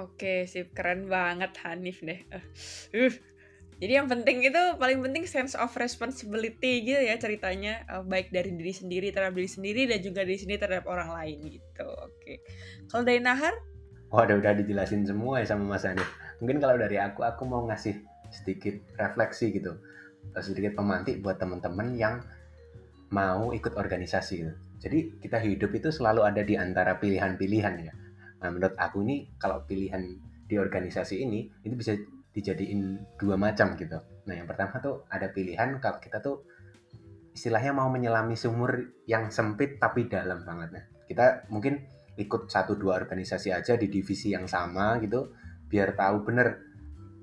oke 0.00 0.48
sip 0.48 0.72
keren 0.72 1.12
banget 1.12 1.52
Hanif 1.60 2.00
deh 2.00 2.20
uh. 2.32 2.44
Jadi 3.82 3.98
yang 3.98 4.06
penting 4.06 4.46
itu 4.46 4.62
paling 4.78 5.02
penting 5.02 5.26
sense 5.26 5.58
of 5.58 5.74
responsibility 5.74 6.86
gitu 6.86 7.02
ya 7.02 7.18
ceritanya 7.18 7.82
uh, 7.90 8.06
baik 8.06 8.30
dari 8.30 8.54
diri 8.54 8.70
sendiri 8.70 9.10
terhadap 9.10 9.34
diri 9.34 9.50
sendiri 9.50 9.90
dan 9.90 9.98
juga 9.98 10.22
diri 10.22 10.38
sendiri 10.38 10.62
terhadap 10.62 10.86
orang 10.86 11.10
lain 11.10 11.58
gitu. 11.58 11.88
Oke. 11.90 12.46
Kalau 12.86 13.02
dari 13.02 13.18
Nahar? 13.18 13.50
Wah, 14.14 14.22
udah 14.22 14.38
udah 14.38 14.54
dijelasin 14.54 15.02
semua 15.02 15.42
ya 15.42 15.50
sama 15.50 15.66
Mas 15.66 15.82
Hanif. 15.82 16.06
Mungkin 16.42 16.58
kalau 16.58 16.74
dari 16.74 16.98
aku 16.98 17.22
aku 17.22 17.46
mau 17.46 17.62
ngasih 17.70 18.02
sedikit 18.34 18.74
refleksi 18.98 19.54
gitu. 19.54 19.78
Sedikit 20.42 20.74
pemantik 20.74 21.22
buat 21.22 21.38
teman-teman 21.38 21.94
yang 21.94 22.18
mau 23.14 23.54
ikut 23.54 23.78
organisasi 23.78 24.34
gitu. 24.42 24.54
Jadi 24.82 25.22
kita 25.22 25.38
hidup 25.38 25.70
itu 25.70 25.94
selalu 25.94 26.26
ada 26.26 26.42
di 26.42 26.58
antara 26.58 26.98
pilihan-pilihan 26.98 27.74
ya. 27.86 27.94
Nah 28.42 28.50
menurut 28.50 28.74
aku 28.74 29.06
ini 29.06 29.30
kalau 29.38 29.62
pilihan 29.62 30.02
di 30.50 30.58
organisasi 30.58 31.22
ini 31.22 31.46
itu 31.62 31.78
bisa 31.78 31.94
dijadiin 32.34 32.98
dua 33.22 33.38
macam 33.38 33.78
gitu. 33.78 34.02
Nah 34.26 34.34
yang 34.34 34.50
pertama 34.50 34.82
tuh 34.82 35.06
ada 35.06 35.30
pilihan 35.30 35.78
kalau 35.78 36.02
kita 36.02 36.18
tuh 36.18 36.42
istilahnya 37.30 37.70
mau 37.70 37.86
menyelami 37.86 38.34
sumur 38.34 38.98
yang 39.06 39.30
sempit 39.30 39.78
tapi 39.78 40.10
dalam 40.10 40.42
banget. 40.42 40.74
Nah 40.74 40.84
kita 41.06 41.46
mungkin 41.54 41.86
ikut 42.18 42.50
satu 42.50 42.74
dua 42.74 42.98
organisasi 42.98 43.54
aja 43.54 43.78
di 43.78 43.86
divisi 43.86 44.34
yang 44.34 44.50
sama 44.50 44.98
gitu 44.98 45.30
biar 45.72 45.96
tahu 45.96 46.28
bener 46.28 46.60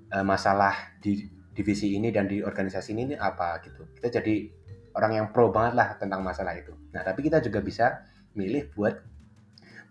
uh, 0.09 0.25
masalah 0.25 0.97
di 0.97 1.29
divisi 1.53 1.93
ini 1.93 2.09
dan 2.09 2.25
di 2.25 2.41
organisasi 2.41 2.97
ini, 2.97 3.13
ini 3.13 3.15
apa 3.15 3.61
gitu. 3.61 3.85
Kita 3.93 4.09
jadi 4.09 4.49
orang 4.97 5.11
yang 5.21 5.27
pro 5.29 5.53
banget 5.53 5.77
lah 5.77 5.87
tentang 6.01 6.25
masalah 6.25 6.57
itu. 6.57 6.73
Nah, 6.89 7.05
tapi 7.05 7.21
kita 7.21 7.37
juga 7.45 7.61
bisa 7.61 8.01
milih 8.33 8.73
buat 8.73 8.97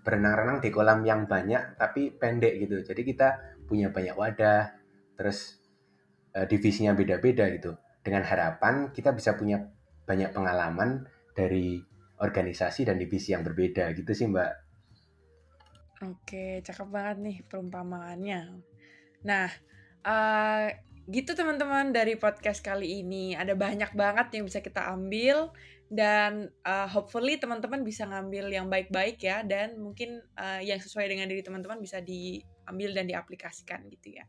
berenang-renang 0.03 0.59
di 0.65 0.73
kolam 0.73 1.05
yang 1.07 1.31
banyak 1.31 1.79
tapi 1.79 2.11
pendek 2.17 2.67
gitu. 2.67 2.83
Jadi 2.83 3.07
kita 3.07 3.29
punya 3.69 3.95
banyak 3.95 4.17
wadah, 4.19 4.75
terus 5.15 5.63
uh, 6.35 6.49
divisinya 6.49 6.99
beda-beda 6.99 7.47
gitu. 7.55 7.79
Dengan 8.03 8.27
harapan 8.27 8.91
kita 8.91 9.15
bisa 9.15 9.39
punya 9.39 9.63
banyak 10.09 10.33
pengalaman 10.33 11.05
dari 11.37 11.79
organisasi 12.19 12.89
dan 12.89 12.99
divisi 12.99 13.37
yang 13.37 13.47
berbeda 13.47 13.95
gitu 13.95 14.11
sih, 14.17 14.27
Mbak. 14.27 14.68
Oke, 15.99 16.63
cakep 16.63 16.89
banget 16.95 17.17
nih 17.19 17.37
perumpamaannya. 17.51 18.55
Nah, 19.27 19.51
uh, 20.07 20.71
gitu 21.11 21.35
teman-teman 21.35 21.91
dari 21.91 22.15
podcast 22.15 22.63
kali 22.63 23.03
ini 23.03 23.35
ada 23.35 23.59
banyak 23.59 23.97
banget 23.99 24.39
yang 24.39 24.45
bisa 24.47 24.63
kita 24.63 24.95
ambil 24.95 25.51
dan 25.89 26.53
uh, 26.69 26.85
hopefully 26.85 27.41
teman-teman 27.41 27.81
bisa 27.81 28.05
ngambil 28.05 28.47
yang 28.53 28.69
baik-baik 28.69 29.19
ya 29.25 29.41
dan 29.41 29.81
mungkin 29.81 30.21
uh, 30.37 30.61
yang 30.61 30.79
sesuai 30.79 31.09
dengan 31.09 31.27
diri 31.27 31.41
teman-teman 31.41 31.81
bisa 31.81 31.99
diambil 31.99 32.95
dan 32.95 33.09
diaplikasikan 33.09 33.89
gitu 33.91 34.21
ya. 34.21 34.29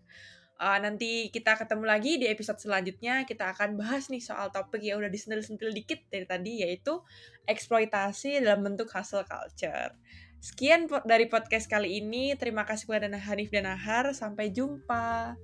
Uh, 0.60 0.76
nanti 0.82 1.32
kita 1.32 1.56
ketemu 1.56 1.86
lagi 1.88 2.20
di 2.20 2.28
episode 2.28 2.60
selanjutnya 2.60 3.24
kita 3.24 3.56
akan 3.56 3.80
bahas 3.80 4.12
nih 4.12 4.20
soal 4.20 4.52
topik 4.52 4.84
yang 4.84 5.00
udah 5.00 5.08
disentil-sentil 5.08 5.72
dikit 5.72 6.04
dari 6.12 6.28
tadi 6.28 6.66
yaitu 6.68 7.00
eksploitasi 7.48 8.42
dalam 8.42 8.66
bentuk 8.66 8.90
hustle 8.92 9.24
culture. 9.24 9.94
Sekian 10.40 10.88
dari 11.04 11.28
podcast 11.28 11.68
kali 11.68 12.00
ini. 12.00 12.32
Terima 12.40 12.64
kasih 12.64 12.88
kepada 12.88 13.12
Hanif 13.12 13.52
dan 13.52 13.68
Ahar. 13.68 14.16
Sampai 14.16 14.56
jumpa. 14.56 15.36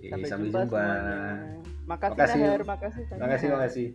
Sampai, 0.00 0.28
Sampai 0.28 0.48
jumpa. 0.48 0.60
jumpa. 0.64 0.86
Makasih, 1.82 2.14
makasih 2.14 2.40
Nahar, 2.40 2.62
makasih. 2.64 3.04
Makasih, 3.18 3.48
makasih. 3.52 3.86